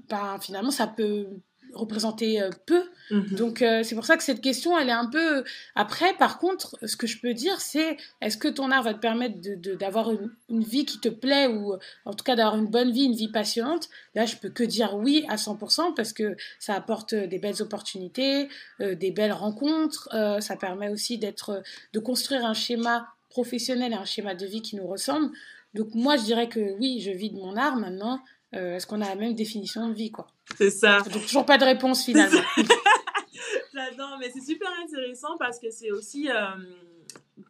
ben, 0.10 0.38
finalement, 0.42 0.72
ça 0.72 0.88
peut 0.88 1.28
représenter 1.74 2.42
peu. 2.66 2.84
Mhm. 3.12 3.36
Donc 3.36 3.58
c'est 3.60 3.96
pour 3.96 4.06
ça 4.06 4.16
que 4.16 4.24
cette 4.24 4.40
question, 4.40 4.80
elle 4.80 4.88
est 4.88 4.94
un 4.94 5.08
peu... 5.08 5.44
Après, 5.74 6.14
par 6.14 6.40
contre, 6.40 6.78
ce 6.88 6.96
que 6.96 7.06
je 7.06 7.20
peux 7.20 7.34
dire, 7.34 7.60
c'est 7.60 7.98
est-ce 8.22 8.38
que 8.38 8.48
ton 8.48 8.72
art 8.72 8.84
va 8.84 8.94
te 8.94 9.00
permettre 9.00 9.36
d'avoir 9.78 10.12
de, 10.12 10.32
une, 10.48 10.64
vie 10.64 10.86
qui 10.86 11.02
te 11.02 11.10
plaît 11.10 11.48
ou 11.48 11.76
en 12.06 12.14
tout 12.14 12.24
cas 12.24 12.38
d'avoir 12.38 12.56
une 12.56 12.68
bonne 12.68 12.94
vie, 12.94 13.04
une 13.04 13.16
vie 13.16 13.28
passionnante? 13.28 13.90
Là, 14.14 14.26
je 14.26 14.38
peux 14.38 14.48
que 14.48 14.64
dire 14.64 14.96
oui 14.96 15.26
à 15.28 15.36
100% 15.36 15.94
parce 15.96 16.14
que 16.14 16.38
ça 16.60 16.76
apporte 16.76 17.14
des 17.14 17.40
belles 17.40 17.62
opportunités, 17.62 18.48
des 18.80 19.12
belles 19.12 19.34
rencontres. 19.34 20.08
ça 20.40 20.56
permet 20.56 20.88
aussi 20.88 21.18
d'être, 21.18 21.62
de 21.92 22.00
construire 22.00 22.46
un 22.46 22.54
schéma 22.54 23.15
professionnel 23.30 23.94
et 23.94 23.96
un 23.96 24.06
schéma 24.06 24.36
de 24.36 24.46
vie 24.46 24.62
qui 24.62 24.76
nous 24.76 24.88
ressemble. 24.88 25.32
Donc 25.74 25.94
moi, 25.94 26.18
je 26.18 26.24
dirais 26.24 26.50
que 26.50 26.78
oui, 26.78 27.02
je 27.02 27.12
vis 27.12 27.32
de 27.32 27.36
mon 27.36 27.56
art 27.56 27.76
maintenant. 27.76 28.20
Euh, 28.54 28.76
est-ce 28.76 28.88
qu'on 28.88 29.02
a 29.02 29.10
la 29.10 29.16
même 29.16 29.36
définition 29.36 29.90
de 29.90 29.94
vie, 29.94 30.12
quoi 30.12 30.28
C'est 30.58 30.70
ça. 30.70 31.00
Donc 31.02 31.26
toujours 31.26 31.46
pas 31.46 31.58
de 31.58 31.66
réponse 31.66 32.06
finalement. 32.06 32.42
J'adore, 33.74 34.18
mais 34.20 34.32
c'est 34.34 34.46
super 34.46 34.70
intéressant 34.84 35.38
parce 35.38 35.60
que 35.60 35.70
c'est 35.70 35.92
aussi... 35.92 36.30
Euh, 36.30 36.48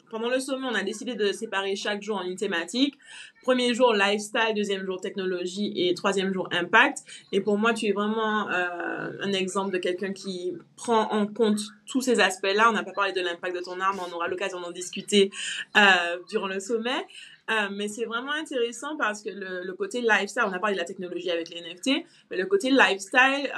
pendant 0.10 0.30
le 0.30 0.40
sommet, 0.40 0.68
on 0.70 0.76
a 0.76 0.84
décidé 0.84 1.16
de 1.16 1.32
séparer 1.32 1.76
chaque 1.76 2.02
jour 2.02 2.18
en 2.18 2.24
une 2.24 2.36
thématique. 2.36 2.98
Premier 3.44 3.74
jour 3.74 3.94
lifestyle, 3.94 4.54
deuxième 4.56 4.86
jour 4.86 5.00
technologie 5.00 5.74
et 5.76 5.94
troisième 5.94 6.34
jour 6.34 6.50
impact. 6.52 7.00
Et 7.32 7.42
pour 7.42 7.58
moi, 7.58 7.74
tu 7.74 7.88
es 7.88 7.92
vraiment 7.92 8.50
euh, 8.50 9.12
un 9.22 9.34
exemple 9.34 9.72
de 9.72 9.78
quelqu'un 9.78 10.14
qui 10.14 10.54
prend 10.76 11.12
en 11.12 11.28
compte 11.28 11.60
tous 11.86 12.02
ces 12.02 12.20
aspects-là. 12.20 12.70
On 12.70 12.74
n'a 12.74 12.84
pas 12.84 12.94
parlé 12.94 13.14
de 13.14 13.22
l'impact 13.22 13.56
de 13.56 13.62
ton 13.62 13.80
arme, 13.80 14.00
on 14.08 14.14
aura 14.14 14.28
l'occasion 14.28 14.60
d'en 14.60 14.72
discuter 14.72 15.32
euh, 15.78 15.82
durant 16.30 16.48
le 16.48 16.60
sommet. 16.60 17.06
Euh, 17.52 17.70
mais 17.72 17.88
c'est 17.88 18.06
vraiment 18.06 18.32
intéressant 18.32 18.98
parce 18.98 19.22
que 19.22 19.30
le, 19.30 19.72
côté 19.74 20.02
lifestyle, 20.02 20.44
on 20.48 20.54
a 20.54 20.58
parlé 20.58 20.74
de 20.76 20.80
la 20.80 20.86
technologie 20.86 21.30
avec 21.30 21.50
les 21.50 21.62
NFT, 21.62 22.06
mais 22.32 22.38
le 22.38 22.48
côté 22.48 22.72
lifestyle, 22.72 23.52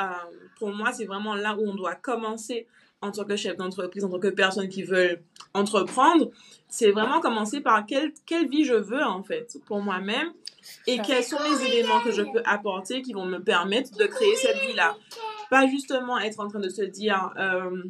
pour 0.60 0.74
moi, 0.74 0.92
c'est 0.92 1.06
vraiment 1.06 1.36
là 1.36 1.56
où 1.56 1.66
on 1.66 1.76
doit 1.76 1.96
commencer 1.96 2.68
en 3.02 3.12
tant 3.12 3.26
que 3.26 3.36
chef 3.36 3.56
d'entreprise, 3.58 4.04
en 4.04 4.10
tant 4.10 4.20
que 4.20 4.28
personne 4.28 4.70
qui 4.70 4.84
veut 4.84 5.20
entreprendre, 5.54 6.32
c'est 6.68 6.92
vraiment 6.92 7.20
commencer 7.20 7.62
par 7.62 7.86
quelle, 7.86 8.12
quelle 8.26 8.50
vie 8.50 8.66
je 8.66 8.74
veux 8.74 9.04
en 9.04 9.24
fait 9.24 9.58
pour 9.66 9.82
moi-même 9.82 10.32
et 10.86 11.00
quels 11.00 11.24
sont 11.24 11.38
les 11.44 11.66
éléments 11.68 12.00
que 12.02 12.12
je 12.12 12.24
peux 12.24 12.42
apporter 12.46 13.02
qui 13.02 13.14
vont 13.14 13.26
me 13.26 13.40
permettre 13.40 13.96
de 13.98 14.06
créer 14.06 14.36
cette 14.36 14.60
vie-là. 14.68 14.98
Pas 15.50 15.68
justement 15.68 16.18
être 16.20 16.40
en 16.40 16.48
train 16.48 16.60
de 16.60 16.70
se 16.70 16.82
dire... 16.82 17.34
Euh, 17.38 17.84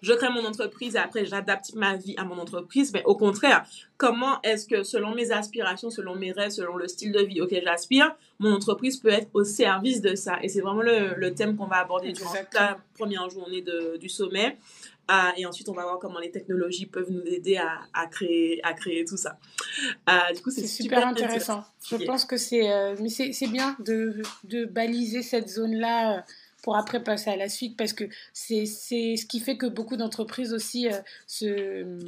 je 0.00 0.12
crée 0.12 0.30
mon 0.30 0.44
entreprise 0.44 0.96
et 0.96 0.98
après 0.98 1.24
j'adapte 1.26 1.74
ma 1.74 1.96
vie 1.96 2.14
à 2.16 2.24
mon 2.24 2.38
entreprise, 2.38 2.92
mais 2.92 3.02
au 3.04 3.16
contraire, 3.16 3.64
comment 3.96 4.40
est-ce 4.42 4.66
que 4.66 4.82
selon 4.82 5.14
mes 5.14 5.30
aspirations, 5.32 5.90
selon 5.90 6.14
mes 6.14 6.32
rêves, 6.32 6.50
selon 6.50 6.76
le 6.76 6.88
style 6.88 7.12
de 7.12 7.20
vie 7.20 7.40
auquel 7.40 7.64
j'aspire, 7.64 8.14
mon 8.38 8.52
entreprise 8.52 8.98
peut 8.98 9.10
être 9.10 9.28
au 9.34 9.44
service 9.44 10.00
de 10.00 10.14
ça? 10.14 10.38
Et 10.42 10.48
c'est 10.48 10.60
vraiment 10.60 10.82
le, 10.82 11.30
thème 11.34 11.56
qu'on 11.56 11.66
va 11.66 11.76
aborder 11.76 12.12
durant 12.12 12.32
la 12.54 12.78
première 12.94 13.28
journée 13.30 13.64
du 13.98 14.08
sommet. 14.08 14.58
Euh, 15.10 15.14
et 15.36 15.46
ensuite, 15.46 15.68
on 15.68 15.72
va 15.72 15.82
voir 15.82 15.98
comment 15.98 16.20
les 16.20 16.30
technologies 16.30 16.86
peuvent 16.86 17.10
nous 17.10 17.24
aider 17.26 17.56
à, 17.56 18.06
créer, 18.06 18.60
à 18.62 18.72
créer 18.72 19.04
tout 19.04 19.16
ça. 19.16 19.36
Euh, 20.08 20.32
du 20.34 20.42
coup, 20.42 20.50
c'est 20.50 20.66
super, 20.66 21.06
intéressant. 21.06 21.64
Je 21.90 21.96
pense 22.04 22.24
que 22.24 22.36
c'est 22.36 22.70
euh, 22.70 22.94
mais 23.00 23.08
c'est 23.08 23.48
bien 23.48 23.76
de, 23.80 24.22
de, 24.44 24.64
baliser 24.64 25.22
cette 25.22 25.48
zone-là 25.48 26.24
pour 26.62 26.76
après 26.76 27.02
passer 27.02 27.30
à 27.30 27.36
la 27.36 27.48
suite 27.48 27.76
parce 27.76 27.92
que 27.92 28.04
c'est 28.32 28.64
ce 28.66 29.26
qui 29.26 29.40
fait 29.40 29.56
que 29.56 29.66
beaucoup 29.66 29.96
d'entreprises 29.96 30.54
aussi 30.54 30.88
euh, 30.88 30.98
se, 31.26 31.98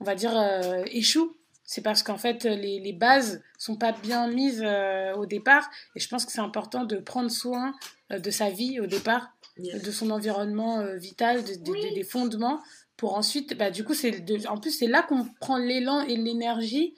on 0.00 0.04
va 0.04 0.14
dire, 0.14 0.38
euh, 0.38 0.84
échouent. 0.92 1.34
C'est 1.64 1.82
parce 1.82 2.02
qu'en 2.02 2.16
fait, 2.16 2.44
les, 2.44 2.80
les 2.80 2.92
bases 2.94 3.42
sont 3.58 3.76
pas 3.76 3.92
bien 3.92 4.28
mises 4.28 4.62
euh, 4.64 5.14
au 5.16 5.26
départ. 5.26 5.68
Et 5.96 6.00
je 6.00 6.08
pense 6.08 6.24
que 6.24 6.32
c'est 6.32 6.40
important 6.40 6.84
de 6.84 6.96
prendre 6.96 7.30
soin 7.30 7.74
de 8.08 8.30
sa 8.30 8.48
vie 8.48 8.80
au 8.80 8.86
départ, 8.86 9.28
de 9.58 9.90
son 9.90 10.10
environnement 10.10 10.82
vital, 10.96 11.44
des 11.44 12.04
fondements, 12.04 12.62
pour 12.96 13.18
ensuite, 13.18 13.54
bah, 13.58 13.70
du 13.70 13.84
coup, 13.84 13.92
c'est 13.92 14.24
en 14.48 14.56
plus, 14.56 14.70
c'est 14.70 14.86
là 14.86 15.02
qu'on 15.02 15.26
prend 15.40 15.58
l'élan 15.58 16.00
et 16.00 16.16
l'énergie 16.16 16.94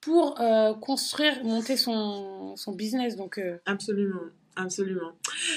pour 0.00 0.38
construire, 0.80 1.42
monter 1.42 1.76
son, 1.76 2.54
son 2.54 2.72
business. 2.74 3.16
Donc, 3.16 3.40
Absolument. 3.66 4.20
Absolument. 4.54 5.12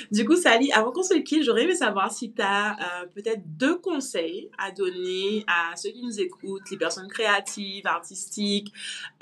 Du 0.10 0.24
coup, 0.24 0.38
Sally, 0.38 0.72
avant 0.72 0.92
qu'on 0.92 1.04
se 1.04 1.16
quitte, 1.16 1.44
j'aurais 1.44 1.64
aimé 1.64 1.76
savoir 1.76 2.14
si 2.14 2.32
tu 2.32 2.42
as 2.42 2.74
euh, 2.74 3.06
peut-être 3.14 3.42
deux 3.58 3.78
conseils 3.78 4.50
à 4.58 4.72
donner 4.72 5.44
à 5.48 5.76
ceux 5.76 5.90
qui 5.90 6.02
nous 6.02 6.22
écoutent, 6.22 6.70
les 6.72 6.78
personnes 6.78 7.10
créatives, 7.10 7.86
artistiques, 7.86 8.72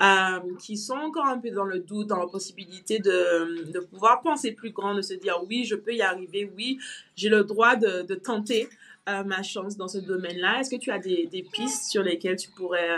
euh, 0.00 0.38
qui 0.60 0.76
sont 0.76 0.94
encore 0.94 1.26
un 1.26 1.38
peu 1.38 1.50
dans 1.50 1.64
le 1.64 1.80
doute, 1.80 2.06
dans 2.06 2.20
la 2.20 2.28
possibilité 2.28 3.00
de, 3.00 3.72
de 3.72 3.80
pouvoir 3.80 4.22
penser 4.22 4.52
plus 4.52 4.70
grand, 4.70 4.94
de 4.94 5.02
se 5.02 5.14
dire 5.14 5.42
oui, 5.48 5.64
je 5.64 5.74
peux 5.74 5.92
y 5.92 6.02
arriver, 6.02 6.48
oui, 6.56 6.78
j'ai 7.16 7.28
le 7.28 7.42
droit 7.42 7.74
de, 7.74 8.14
tenter. 8.14 8.68
Euh, 9.06 9.22
ma 9.22 9.42
chance 9.42 9.76
dans 9.76 9.86
ce 9.86 9.98
domaine-là. 9.98 10.60
Est-ce 10.60 10.70
que 10.70 10.80
tu 10.80 10.90
as 10.90 10.98
des, 10.98 11.46
pistes 11.52 11.90
sur 11.90 12.02
lesquelles 12.02 12.36
tu 12.36 12.48
pourrais 12.48 12.88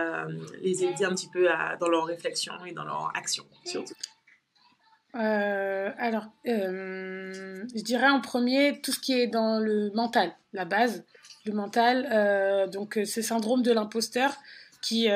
les 0.62 0.84
aider 0.84 1.04
un 1.04 1.10
petit 1.10 1.26
peu 1.26 1.48
dans 1.80 1.88
leur 1.88 2.04
réflexion 2.04 2.52
et 2.64 2.70
dans 2.70 2.84
leur 2.84 3.10
action, 3.16 3.44
surtout? 3.64 3.94
Euh, 5.18 5.90
alors, 5.98 6.26
euh, 6.46 7.64
je 7.74 7.82
dirais 7.82 8.08
en 8.08 8.20
premier 8.20 8.80
tout 8.82 8.92
ce 8.92 8.98
qui 8.98 9.12
est 9.12 9.26
dans 9.26 9.58
le 9.58 9.90
mental, 9.94 10.32
la 10.52 10.64
base, 10.64 11.04
le 11.44 11.52
mental. 11.52 12.08
Euh, 12.12 12.66
donc, 12.66 12.98
ce 13.04 13.22
syndrome 13.22 13.62
de 13.62 13.72
l'imposteur 13.72 14.36
qui, 14.82 15.08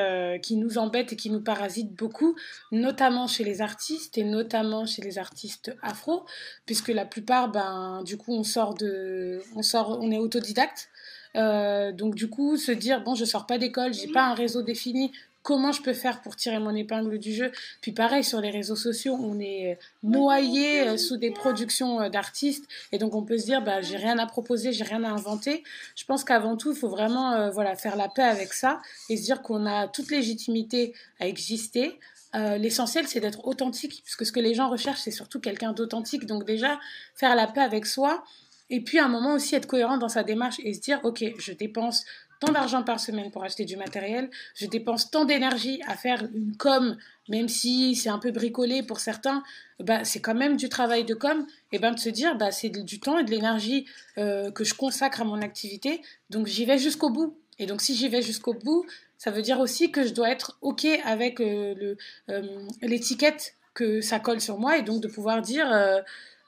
qui 0.43 0.57
nous 0.57 0.77
embête 0.77 1.13
et 1.13 1.15
qui 1.15 1.29
nous 1.29 1.39
parasite 1.39 1.93
beaucoup, 1.93 2.35
notamment 2.73 3.27
chez 3.27 3.45
les 3.45 3.61
artistes 3.61 4.17
et 4.17 4.25
notamment 4.25 4.85
chez 4.85 5.01
les 5.01 5.17
artistes 5.17 5.73
afro, 5.81 6.25
puisque 6.65 6.89
la 6.89 7.05
plupart, 7.05 7.49
ben, 7.49 8.03
du 8.03 8.17
coup, 8.17 8.33
on 8.33 8.43
sort 8.43 8.73
de, 8.73 9.41
on 9.55 9.61
sort, 9.61 9.97
on 10.01 10.11
est 10.11 10.17
autodidacte. 10.17 10.89
donc 11.35 12.15
du 12.15 12.29
coup, 12.29 12.57
se 12.57 12.73
dire 12.73 13.01
bon, 13.01 13.15
je 13.15 13.23
sors 13.23 13.45
pas 13.45 13.57
d'école, 13.57 13.93
j'ai 13.93 14.11
pas 14.11 14.25
un 14.25 14.33
réseau 14.33 14.61
défini, 14.61 15.13
comment 15.43 15.71
je 15.71 15.81
peux 15.81 15.93
faire 15.93 16.21
pour 16.21 16.35
tirer 16.35 16.59
mon 16.59 16.75
épingle 16.75 17.17
du 17.17 17.33
jeu. 17.33 17.51
Puis 17.81 17.91
pareil, 17.91 18.23
sur 18.23 18.41
les 18.41 18.51
réseaux 18.51 18.75
sociaux, 18.75 19.17
on 19.19 19.39
est 19.39 19.79
noyé 20.03 20.87
euh, 20.87 20.97
sous 20.97 21.17
des 21.17 21.31
productions 21.31 22.01
euh, 22.01 22.09
d'artistes 22.09 22.65
et 22.91 22.97
donc 22.97 23.15
on 23.15 23.23
peut 23.23 23.37
se 23.37 23.45
dire, 23.45 23.61
bah, 23.61 23.81
j'ai 23.81 23.97
rien 23.97 24.17
à 24.19 24.25
proposer, 24.25 24.71
j'ai 24.71 24.83
rien 24.83 25.03
à 25.03 25.09
inventer. 25.09 25.63
Je 25.95 26.05
pense 26.05 26.23
qu'avant 26.23 26.57
tout, 26.57 26.71
il 26.71 26.77
faut 26.77 26.89
vraiment 26.89 27.33
euh, 27.33 27.49
voilà, 27.49 27.75
faire 27.75 27.95
la 27.95 28.07
paix 28.09 28.23
avec 28.23 28.53
ça 28.53 28.81
et 29.09 29.17
se 29.17 29.23
dire 29.23 29.41
qu'on 29.41 29.65
a 29.65 29.87
toute 29.87 30.11
légitimité 30.11 30.93
à 31.19 31.27
exister. 31.27 31.99
L'essentiel, 32.33 33.09
c'est 33.09 33.19
d'être 33.19 33.45
authentique, 33.45 34.03
puisque 34.05 34.25
ce 34.25 34.31
que 34.31 34.39
les 34.39 34.53
gens 34.53 34.69
recherchent, 34.69 35.01
c'est 35.01 35.11
surtout 35.11 35.41
quelqu'un 35.41 35.73
d'authentique. 35.73 36.25
Donc 36.25 36.45
déjà, 36.45 36.79
faire 37.13 37.35
la 37.35 37.45
paix 37.45 37.59
avec 37.59 37.85
soi, 37.85 38.23
et 38.69 38.79
puis 38.79 38.99
à 38.99 39.05
un 39.05 39.09
moment 39.09 39.33
aussi 39.33 39.53
être 39.53 39.67
cohérent 39.67 39.97
dans 39.97 40.07
sa 40.07 40.23
démarche 40.23 40.55
et 40.63 40.73
se 40.73 40.79
dire, 40.79 41.01
ok, 41.03 41.25
je 41.37 41.51
dépense 41.51 42.05
tant 42.41 42.51
d'argent 42.51 42.83
par 42.83 42.99
semaine 42.99 43.31
pour 43.31 43.43
acheter 43.43 43.65
du 43.65 43.77
matériel, 43.77 44.29
je 44.55 44.65
dépense 44.65 45.11
tant 45.11 45.25
d'énergie 45.25 45.79
à 45.87 45.95
faire 45.95 46.27
une 46.33 46.57
com, 46.57 46.97
même 47.29 47.47
si 47.47 47.95
c'est 47.95 48.09
un 48.09 48.17
peu 48.17 48.31
bricolé 48.31 48.81
pour 48.81 48.99
certains, 48.99 49.43
bah, 49.79 50.03
c'est 50.03 50.21
quand 50.21 50.33
même 50.33 50.57
du 50.57 50.67
travail 50.67 51.05
de 51.05 51.13
com, 51.13 51.45
et 51.71 51.77
ben 51.79 51.91
de 51.91 51.99
se 51.99 52.09
dire, 52.09 52.35
bah, 52.35 52.51
c'est 52.51 52.69
du 52.69 52.99
temps 52.99 53.19
et 53.19 53.23
de 53.23 53.29
l'énergie 53.29 53.85
euh, 54.17 54.51
que 54.51 54.63
je 54.63 54.73
consacre 54.73 55.21
à 55.21 55.23
mon 55.23 55.41
activité, 55.41 56.01
donc 56.31 56.47
j'y 56.47 56.65
vais 56.65 56.79
jusqu'au 56.79 57.11
bout. 57.11 57.37
Et 57.59 57.67
donc 57.67 57.79
si 57.81 57.95
j'y 57.95 58.09
vais 58.09 58.23
jusqu'au 58.23 58.55
bout, 58.55 58.85
ça 59.19 59.29
veut 59.29 59.43
dire 59.43 59.59
aussi 59.59 59.91
que 59.91 60.03
je 60.03 60.13
dois 60.13 60.31
être 60.31 60.57
OK 60.61 60.85
avec 61.05 61.39
euh, 61.39 61.95
euh, 62.29 62.41
l'étiquette 62.81 63.53
que 63.75 64.01
ça 64.01 64.19
colle 64.19 64.41
sur 64.41 64.57
moi, 64.57 64.79
et 64.79 64.81
donc 64.81 64.99
de 65.01 65.07
pouvoir 65.07 65.41
dire... 65.43 65.67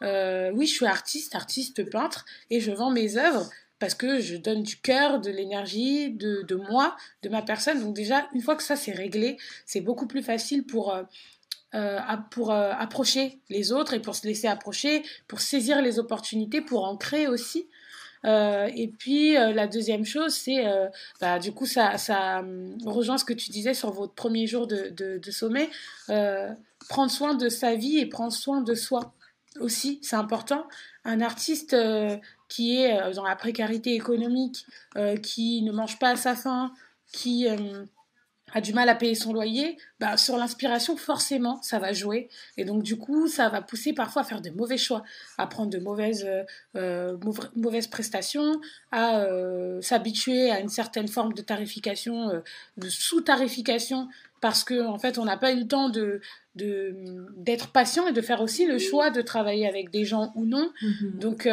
oui, 0.01 0.65
je 0.65 0.73
suis 0.73 0.85
artiste, 0.85 1.35
artiste 1.35 1.89
peintre, 1.89 2.25
et 2.49 2.59
je 2.59 2.71
vends 2.71 2.89
mes 2.89 3.15
œuvres 3.15 3.49
parce 3.83 3.95
que 3.95 4.21
je 4.21 4.37
donne 4.37 4.63
du 4.63 4.77
cœur, 4.77 5.19
de 5.19 5.29
l'énergie, 5.29 6.09
de, 6.09 6.55
moi, 6.55 6.95
de 7.21 7.27
ma 7.27 7.41
personne. 7.41 7.81
Donc 7.81 7.93
déjà, 7.93 8.29
une 8.33 8.39
fois 8.39 8.55
que 8.55 8.63
ça 8.63 8.77
c'est 8.77 8.93
réglé, 8.93 9.35
c'est 9.65 9.81
beaucoup 9.81 10.07
plus 10.07 10.23
facile 10.23 10.65
pour, 10.65 10.95
euh, 10.95 11.03
euh 11.75 11.99
pour 12.31 12.51
euh, 12.51 12.71
approcher 12.79 13.41
les 13.49 13.73
autres 13.73 13.93
et 13.93 13.99
pour 13.99 14.15
se 14.15 14.25
laisser 14.25 14.47
approcher, 14.47 15.03
pour 15.27 15.41
saisir 15.41 15.81
les 15.81 15.99
opportunités, 15.99 16.61
pour 16.61 16.85
en 16.85 16.95
créer 16.95 17.27
aussi. 17.27 17.67
Et 18.23 18.89
puis 18.97 19.33
la 19.33 19.67
deuxième 19.67 20.05
chose, 20.05 20.33
c'est 20.33 20.63
bah, 21.19 21.39
du 21.39 21.51
coup 21.51 21.65
ça, 21.65 21.97
ça 21.97 22.41
rejoint 22.85 23.17
ce 23.17 23.25
que 23.25 23.33
tu 23.33 23.51
disais 23.51 23.73
sur 23.73 23.91
votre 23.91 24.13
premier 24.13 24.47
jour 24.47 24.65
de 24.65 25.29
sommet, 25.29 25.69
prendre 26.87 27.11
soin 27.11 27.33
de 27.33 27.49
sa 27.49 27.75
vie 27.75 27.97
et 27.97 28.05
prendre 28.05 28.31
soin 28.31 28.61
de 28.61 28.75
soi 28.75 29.13
aussi, 29.59 29.99
c'est 30.01 30.15
important. 30.15 30.67
Un 31.05 31.21
artiste 31.21 31.75
qui 32.49 32.77
est 32.77 33.13
dans 33.13 33.23
la 33.23 33.35
précarité 33.35 33.93
économique, 33.93 34.65
qui 35.21 35.61
ne 35.61 35.71
mange 35.71 35.99
pas 35.99 36.09
à 36.09 36.15
sa 36.15 36.35
faim, 36.35 36.73
qui 37.11 37.47
a 38.53 38.61
du 38.61 38.73
mal 38.73 38.87
à 38.87 38.95
payer 38.95 39.15
son 39.15 39.33
loyer, 39.33 39.77
bah, 39.99 40.15
sur 40.15 40.37
l'inspiration, 40.37 40.95
forcément, 40.95 41.61
ça 41.63 41.79
va 41.79 41.91
jouer. 41.91 42.29
Et 42.57 42.65
donc, 42.65 42.83
du 42.83 42.97
coup, 42.97 43.27
ça 43.27 43.49
va 43.49 43.61
pousser 43.61 43.93
parfois 43.93 44.21
à 44.21 44.25
faire 44.25 44.41
de 44.41 44.51
mauvais 44.51 44.77
choix, 44.77 45.03
à 45.37 45.47
prendre 45.47 45.71
de 45.71 45.79
mauvaises, 45.79 46.25
euh, 46.25 46.43
euh 46.75 47.17
mauvaises 47.55 47.87
prestations, 47.87 48.61
à 48.91 49.21
euh, 49.21 49.81
s'habituer 49.81 50.51
à 50.51 50.59
une 50.59 50.69
certaine 50.69 51.07
forme 51.07 51.33
de 51.33 51.41
tarification, 51.41 52.29
euh, 52.29 52.39
de 52.77 52.89
sous-tarification, 52.89 54.07
parce 54.39 54.63
qu'en 54.63 54.93
en 54.93 54.99
fait, 54.99 55.17
on 55.17 55.25
n'a 55.25 55.37
pas 55.37 55.51
eu 55.51 55.59
le 55.59 55.67
temps 55.67 55.89
de 55.89 56.21
d'être 56.55 57.69
patient 57.69 58.07
et 58.07 58.11
de 58.11 58.21
faire 58.21 58.39
aussi 58.39 58.67
le 58.67 58.77
choix 58.77 59.09
de 59.09 59.23
travailler 59.23 59.67
avec 59.67 59.89
des 59.89 60.05
gens 60.05 60.31
ou 60.35 60.45
non. 60.45 60.71
Mm-hmm. 60.83 61.17
Donc 61.17 61.43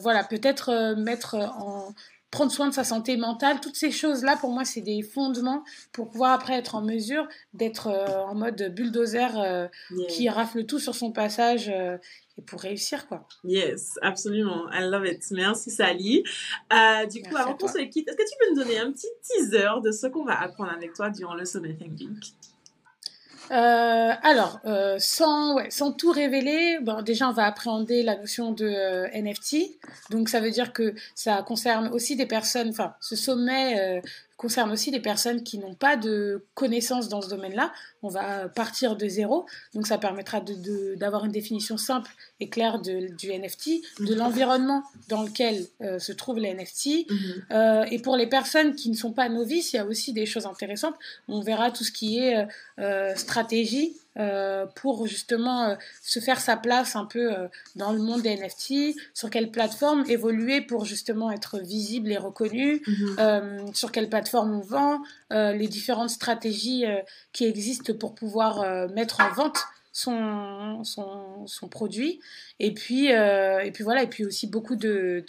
voilà, 0.00 0.22
peut-être 0.22 0.94
mettre 0.94 1.34
en, 1.34 1.92
prendre 2.36 2.52
soin 2.52 2.68
de 2.68 2.74
sa 2.74 2.84
santé 2.84 3.16
mentale, 3.16 3.60
toutes 3.62 3.76
ces 3.76 3.90
choses-là, 3.90 4.36
pour 4.36 4.50
moi, 4.50 4.66
c'est 4.66 4.82
des 4.82 5.00
fondements 5.00 5.64
pour 5.90 6.10
pouvoir 6.10 6.32
après 6.32 6.52
être 6.52 6.74
en 6.74 6.82
mesure 6.82 7.26
d'être 7.54 7.86
euh, 7.86 8.24
en 8.24 8.34
mode 8.34 8.74
bulldozer 8.74 9.38
euh, 9.38 9.68
qui 10.10 10.28
rafle 10.28 10.66
tout 10.66 10.78
sur 10.78 10.94
son 10.94 11.12
passage 11.12 11.70
euh, 11.70 11.96
et 12.36 12.42
pour 12.42 12.60
réussir, 12.60 13.08
quoi. 13.08 13.26
Yes, 13.44 13.98
absolument. 14.02 14.70
I 14.70 14.82
love 14.82 15.06
it. 15.06 15.24
Merci, 15.30 15.70
Sally. 15.70 16.24
du 17.10 17.22
coup, 17.22 17.36
avant 17.36 17.54
qu'on 17.54 17.68
se 17.68 17.78
quitte, 17.78 18.06
est-ce 18.06 18.16
que 18.18 18.22
tu 18.22 18.36
peux 18.38 18.50
nous 18.50 18.62
donner 18.62 18.80
un 18.80 18.92
petit 18.92 19.08
teaser 19.22 19.80
de 19.82 19.90
ce 19.90 20.06
qu'on 20.06 20.26
va 20.26 20.38
apprendre 20.38 20.72
avec 20.72 20.92
toi 20.92 21.08
durant 21.08 21.34
le 21.34 21.46
sommet 21.46 21.74
Thinking 21.74 22.20
euh, 23.50 24.12
alors, 24.22 24.60
euh, 24.64 24.96
sans, 24.98 25.54
ouais, 25.56 25.70
sans 25.70 25.92
tout 25.92 26.10
révéler, 26.10 26.78
bon, 26.80 27.02
déjà 27.02 27.28
on 27.28 27.32
va 27.32 27.44
appréhender 27.44 28.02
la 28.02 28.16
notion 28.16 28.52
de 28.52 28.66
euh, 28.66 29.08
NFT. 29.12 29.78
Donc 30.10 30.28
ça 30.28 30.40
veut 30.40 30.50
dire 30.50 30.72
que 30.72 30.94
ça 31.14 31.42
concerne 31.42 31.88
aussi 31.88 32.16
des 32.16 32.26
personnes, 32.26 32.70
enfin 32.70 32.94
ce 33.00 33.14
sommet 33.14 34.02
concerne 34.36 34.70
aussi 34.70 34.90
des 34.90 35.00
personnes 35.00 35.42
qui 35.42 35.58
n'ont 35.58 35.74
pas 35.74 35.96
de 35.96 36.44
connaissances 36.54 37.08
dans 37.08 37.22
ce 37.22 37.28
domaine-là. 37.28 37.72
On 38.02 38.08
va 38.08 38.48
partir 38.48 38.96
de 38.96 39.08
zéro, 39.08 39.46
donc 39.74 39.86
ça 39.86 39.98
permettra 39.98 40.42
d'avoir 40.96 41.24
une 41.24 41.32
définition 41.32 41.76
simple 41.76 42.10
et 42.40 42.48
claire 42.48 42.80
de, 42.80 43.14
du 43.16 43.32
NFT, 43.32 43.68
de 44.00 44.12
mhm. 44.12 44.18
l'environnement 44.18 44.82
dans 45.08 45.22
lequel 45.22 45.66
euh, 45.80 45.98
se 45.98 46.12
trouvent 46.12 46.38
les 46.38 46.52
NFT. 46.52 47.08
Mhm. 47.08 47.46
euh, 47.52 47.84
et 47.90 47.98
pour 47.98 48.16
les 48.16 48.26
personnes 48.26 48.74
qui 48.74 48.90
ne 48.90 48.96
sont 48.96 49.12
pas 49.12 49.28
novices, 49.28 49.72
il 49.72 49.76
y 49.76 49.78
a 49.78 49.86
aussi 49.86 50.12
des 50.12 50.26
choses 50.26 50.46
intéressantes. 50.46 50.94
On 51.28 51.40
verra 51.40 51.70
tout 51.70 51.84
ce 51.84 51.92
qui 51.92 52.18
est 52.18 52.46
euh, 52.78 53.14
stratégie, 53.16 53.96
pour 54.74 55.06
justement 55.06 55.64
euh, 55.64 55.74
se 56.02 56.20
faire 56.20 56.40
sa 56.40 56.56
place 56.56 56.96
un 56.96 57.04
peu 57.04 57.32
euh, 57.32 57.48
dans 57.74 57.92
le 57.92 57.98
monde 57.98 58.22
des 58.22 58.34
NFT, 58.36 58.96
sur 59.12 59.30
quelle 59.30 59.50
plateforme 59.50 60.04
évoluer 60.08 60.60
pour 60.60 60.84
justement 60.84 61.30
être 61.30 61.58
visible 61.58 62.10
et 62.10 62.16
reconnu, 62.16 62.82
mhm. 62.86 63.74
sur 63.74 63.92
quelle 63.92 64.08
plateforme 64.08 64.54
on 64.54 64.60
vend, 64.60 65.02
les 65.30 65.68
différentes 65.68 66.10
stratégies 66.10 66.84
qui 67.32 67.44
existent 67.44 67.92
pour 67.94 68.14
pouvoir 68.14 68.88
mettre 68.90 69.20
en 69.20 69.32
vente 69.32 69.58
son, 69.96 70.84
son, 70.84 71.68
produit. 71.68 72.20
Et 72.60 72.72
puis, 72.74 73.06
et 73.06 73.70
puis 73.72 73.82
voilà, 73.84 74.02
et 74.02 74.06
puis 74.08 74.24
aussi 74.26 74.46
beaucoup 74.46 74.76
de, 74.76 75.24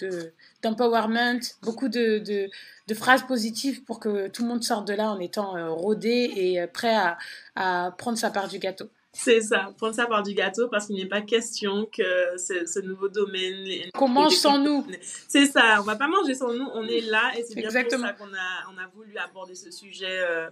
d'empowerment, 0.62 1.39
beaucoup 1.62 1.88
de, 1.88 2.19
de, 2.19 2.49
de, 2.88 2.93
phrases 2.93 3.23
positives 3.23 3.84
pour 3.84 3.99
que 3.99 4.27
tout 4.27 4.43
le 4.43 4.49
monde 4.49 4.63
sorte 4.63 4.88
de 4.88 4.93
là 4.93 5.12
en 5.12 5.19
étant 5.19 5.73
rodé 5.75 6.32
et 6.36 6.67
prêt 6.67 6.95
à, 6.95 7.17
à 7.56 7.91
prendre 7.97 8.17
sa 8.17 8.30
part 8.30 8.47
du 8.49 8.60
gâteau. 8.60 8.89
C'est 9.19 9.41
ça, 9.41 9.73
prendre 9.77 9.95
sa 9.95 10.06
part 10.06 10.21
du 10.21 10.34
gâteau 10.34 10.67
parce 10.67 10.86
qu'il 10.86 10.95
n'est 10.95 11.08
pas 11.08 11.21
question 11.21 11.88
que 11.91 12.03
ce, 12.38 12.80
nouveau 12.82 13.10
domaine. 13.10 13.89
Qu'on 13.93 14.08
mange 14.08 14.36
sans 14.36 14.60
nous. 14.60 14.86
C'est 15.27 15.47
ça, 15.47 15.77
on 15.80 15.84
va 15.84 15.95
pas 15.95 16.08
manger 16.08 16.36
sans 16.36 16.53
nous, 16.53 16.67
on 16.73 16.88
est 16.88 17.01
là 17.01 17.32
et 17.36 17.43
c'est 17.43 17.56
bien 17.56 17.69
pour 17.69 17.99
ça 17.99 18.13
qu'on 18.13 18.25
a, 18.25 18.71
on 18.71 18.77
a 18.77 18.88
voulu 18.95 19.17
aborder 19.17 19.56
ce 19.56 19.71
sujet 19.71 20.06
euh, 20.21 20.49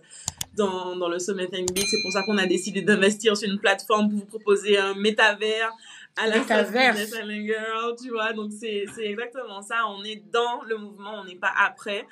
dans, 0.55 0.95
dans 0.95 1.09
le 1.09 1.19
Sommet 1.19 1.47
Think 1.47 1.73
Big. 1.73 1.85
C'est 1.87 2.01
pour 2.01 2.11
ça 2.11 2.23
qu'on 2.23 2.39
a 2.39 2.47
décidé 2.47 2.81
d'investir 2.81 3.37
sur 3.37 3.49
une 3.49 3.59
plateforme 3.59 4.09
pour 4.09 4.19
vous 4.19 4.25
proposer 4.25 4.77
un 4.79 4.95
métavers 4.95 5.71
à 6.17 6.27
la 6.27 6.39
métavers. 6.39 6.95
Girl, 6.95 7.95
tu 8.01 8.09
vois. 8.09 8.33
Donc 8.33 8.51
c'est 8.51 8.87
exactement 8.97 9.61
ça, 9.61 9.87
on 9.87 10.03
est 10.03 10.23
dans 10.31 10.63
le 10.63 10.77
mouvement, 10.77 11.21
on 11.21 11.25
n'est 11.25 11.35
pas 11.35 11.53
après. 11.55 12.07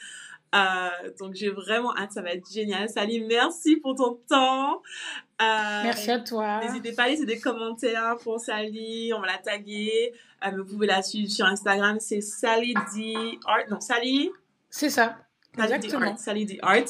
Euh, 0.53 1.09
donc 1.19 1.33
j'ai 1.33 1.49
vraiment 1.49 1.95
hâte, 1.97 2.11
ça 2.11 2.21
va 2.21 2.31
être 2.31 2.49
génial. 2.51 2.87
Sally, 2.87 3.21
merci 3.21 3.77
pour 3.77 3.95
ton 3.95 4.19
temps. 4.29 4.81
Euh, 5.43 5.83
merci 5.83 6.11
à 6.11 6.19
toi. 6.19 6.59
N'hésitez 6.63 6.93
pas 6.93 7.03
à 7.03 7.09
laisser 7.09 7.25
des 7.25 7.39
commentaires 7.39 8.15
pour 8.23 8.39
Sally, 8.39 9.13
on 9.13 9.19
va 9.19 9.27
la 9.27 9.37
taguer. 9.37 10.13
Euh, 10.45 10.51
vous 10.57 10.65
pouvez 10.65 10.87
la 10.87 11.01
suivre 11.01 11.31
sur 11.31 11.45
Instagram, 11.45 11.97
c'est 11.99 12.21
Sally 12.21 12.73
D 12.95 13.39
Art. 13.45 13.69
Non, 13.69 13.79
Sally. 13.79 14.31
C'est 14.69 14.89
ça. 14.89 15.17
Exactement. 15.57 16.17
Sally 16.17 16.45
D 16.45 16.59
Art. 16.61 16.85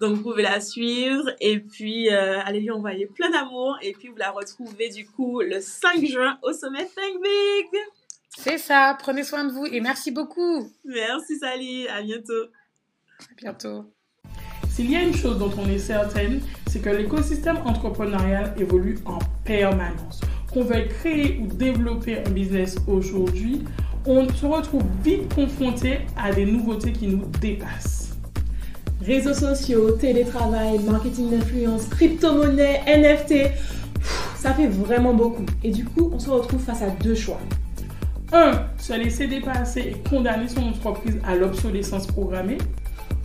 Donc 0.00 0.16
vous 0.16 0.22
pouvez 0.22 0.42
la 0.42 0.60
suivre 0.60 1.30
et 1.40 1.58
puis 1.60 2.08
allez 2.08 2.60
lui 2.60 2.70
envoyer 2.70 3.06
plein 3.06 3.30
d'amour 3.30 3.76
et 3.82 3.92
puis 3.92 4.08
vous 4.08 4.16
la 4.16 4.30
retrouvez 4.30 4.88
du 4.88 5.06
coup 5.06 5.40
le 5.40 5.60
5 5.60 6.04
juin 6.04 6.38
au 6.42 6.52
sommet 6.52 6.86
Think 6.86 7.22
Big. 7.22 7.80
C'est 8.38 8.58
ça. 8.58 8.96
Prenez 8.98 9.24
soin 9.24 9.44
de 9.44 9.52
vous 9.52 9.66
et 9.66 9.80
merci 9.80 10.10
beaucoup. 10.10 10.70
Merci 10.84 11.38
Sally. 11.38 11.88
À 11.88 12.02
bientôt. 12.02 12.44
À 13.20 13.34
bientôt. 13.36 13.95
S'il 14.76 14.90
y 14.90 14.96
a 14.96 15.00
une 15.00 15.14
chose 15.14 15.38
dont 15.38 15.50
on 15.56 15.66
est 15.70 15.78
certaine, 15.78 16.40
c'est 16.66 16.80
que 16.80 16.90
l'écosystème 16.90 17.56
entrepreneurial 17.64 18.52
évolue 18.58 18.98
en 19.06 19.18
permanence. 19.42 20.20
Qu'on 20.52 20.64
veuille 20.64 20.88
créer 20.88 21.40
ou 21.42 21.46
développer 21.46 22.18
un 22.18 22.28
business 22.28 22.76
aujourd'hui, 22.86 23.62
on 24.04 24.28
se 24.28 24.44
retrouve 24.44 24.82
vite 25.02 25.34
confronté 25.34 26.00
à 26.14 26.30
des 26.30 26.44
nouveautés 26.44 26.92
qui 26.92 27.06
nous 27.06 27.22
dépassent. 27.40 28.18
Réseaux 29.00 29.32
sociaux, 29.32 29.92
télétravail, 29.92 30.78
marketing 30.80 31.30
d'influence, 31.30 31.86
crypto-monnaie, 31.86 32.82
NFT, 32.86 33.52
ça 34.36 34.52
fait 34.52 34.68
vraiment 34.68 35.14
beaucoup. 35.14 35.46
Et 35.64 35.70
du 35.70 35.86
coup, 35.86 36.10
on 36.12 36.18
se 36.18 36.28
retrouve 36.28 36.60
face 36.60 36.82
à 36.82 36.90
deux 36.90 37.14
choix. 37.14 37.40
Un, 38.30 38.66
Se 38.76 38.92
laisser 38.92 39.26
dépasser 39.26 39.80
et 39.80 40.10
condamner 40.10 40.48
son 40.48 40.64
entreprise 40.64 41.18
à 41.26 41.34
l'obsolescence 41.34 42.06
programmée 42.06 42.58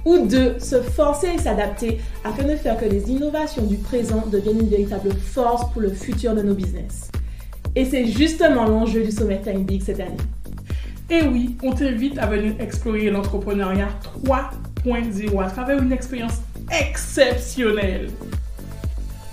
ou 0.06 0.26
deux, 0.26 0.60
se 0.60 0.82
forcer 0.82 1.30
et 1.36 1.38
s'adapter 1.38 2.00
afin 2.24 2.44
de 2.44 2.56
faire 2.56 2.78
que 2.78 2.86
les 2.86 3.10
innovations 3.10 3.64
du 3.64 3.78
présent 3.78 4.24
deviennent 4.32 4.62
une 4.62 4.70
véritable 4.70 5.12
force 5.14 5.72
pour 5.72 5.82
le 5.82 5.90
futur 5.90 6.36
de 6.36 6.42
nos 6.42 6.54
business. 6.54 7.12
Et 7.76 7.86
c'est 7.86 8.06
justement 8.06 8.66
l'enjeu 8.66 9.04
du 9.04 9.12
Sommet 9.12 9.42
Time 9.42 9.64
Big 9.64 9.82
cette 9.82 10.00
année. 10.00 10.18
Et 11.10 11.24
oui, 11.24 11.56
on 11.64 11.72
t'invite 11.74 12.18
à 12.18 12.26
venir 12.26 12.54
explorer 12.60 13.10
l'entrepreneuriat 13.10 13.90
3.0 14.26 15.44
à 15.44 15.50
travers 15.50 15.82
une 15.82 15.92
expérience 15.92 16.42
exceptionnelle. 16.72 18.10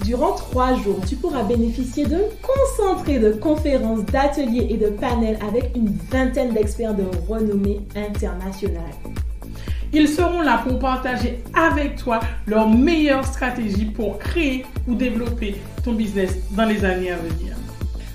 Durant 0.04 0.34
trois 0.34 0.74
jours, 0.74 1.00
tu 1.08 1.16
pourras 1.16 1.42
bénéficier 1.42 2.06
d'un 2.06 2.20
concentré 2.42 3.18
de 3.18 3.32
conférences, 3.32 4.04
d'ateliers 4.06 4.68
et 4.70 4.76
de 4.76 4.88
panels 4.88 5.38
avec 5.46 5.76
une 5.76 5.96
vingtaine 6.10 6.52
d'experts 6.52 6.94
de 6.94 7.04
renommée 7.28 7.80
internationale. 7.96 8.94
Ils 9.92 10.08
seront 10.08 10.42
là 10.42 10.62
pour 10.66 10.78
partager 10.78 11.42
avec 11.54 11.96
toi 11.96 12.20
leurs 12.46 12.68
meilleures 12.68 13.24
stratégies 13.24 13.86
pour 13.86 14.18
créer 14.18 14.66
ou 14.86 14.94
développer 14.94 15.56
ton 15.82 15.92
business 15.92 16.36
dans 16.50 16.66
les 16.66 16.84
années 16.84 17.10
à 17.10 17.16
venir. 17.16 17.56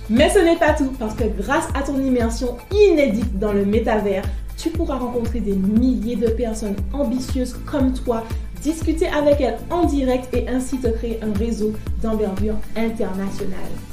Mais 0.10 0.30
ce 0.30 0.40
n'est 0.40 0.58
pas 0.58 0.74
tout, 0.74 0.94
parce 1.00 1.16
que 1.16 1.24
grâce 1.24 1.68
à 1.74 1.82
ton 1.82 2.00
immersion 2.00 2.58
inédite 2.72 3.40
dans 3.40 3.54
le 3.54 3.66
métavers, 3.66 4.24
tu 4.58 4.70
pourras 4.70 4.98
rencontrer 4.98 5.40
des 5.40 5.56
milliers 5.56 6.16
de 6.16 6.28
personnes 6.28 6.76
ambitieuses 6.94 7.56
comme 7.66 7.94
toi, 7.94 8.24
discuter 8.62 9.08
avec 9.08 9.42
elles 9.42 9.58
en 9.72 9.86
direct 9.86 10.32
et 10.34 10.48
ainsi 10.48 10.78
te 10.78 10.88
créer 10.88 11.20
un 11.24 11.34
réseau 11.38 11.74
d'envergure 12.02 12.56
internationale. 12.76 13.93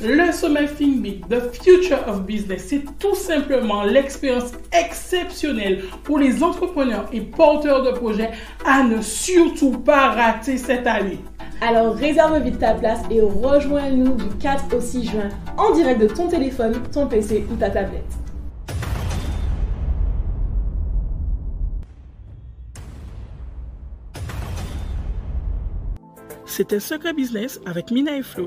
Le 0.00 0.30
sommet 0.30 0.68
Think 0.68 1.02
Big, 1.02 1.28
The 1.28 1.52
Future 1.60 2.06
of 2.06 2.22
Business, 2.22 2.66
c'est 2.68 2.84
tout 3.00 3.16
simplement 3.16 3.82
l'expérience 3.82 4.52
exceptionnelle 4.72 5.82
pour 6.04 6.20
les 6.20 6.40
entrepreneurs 6.40 7.08
et 7.12 7.20
porteurs 7.20 7.82
de 7.82 7.90
projets 7.90 8.30
à 8.64 8.84
ne 8.84 9.02
surtout 9.02 9.72
pas 9.72 10.10
rater 10.10 10.56
cette 10.56 10.86
année. 10.86 11.18
Alors 11.60 11.96
réserve 11.96 12.40
vite 12.44 12.60
ta 12.60 12.74
place 12.74 13.00
et 13.10 13.20
rejoins-nous 13.20 14.14
du 14.14 14.28
4 14.36 14.76
au 14.76 14.80
6 14.80 15.04
juin 15.04 15.28
en 15.56 15.72
direct 15.74 16.00
de 16.00 16.06
ton 16.06 16.28
téléphone, 16.28 16.74
ton 16.92 17.08
PC 17.08 17.44
ou 17.50 17.56
ta 17.56 17.68
tablette. 17.68 18.04
C'était 26.46 26.78
Secret 26.78 27.14
Business 27.14 27.60
avec 27.66 27.90
Mina 27.90 28.16
et 28.16 28.22
Flo. 28.22 28.46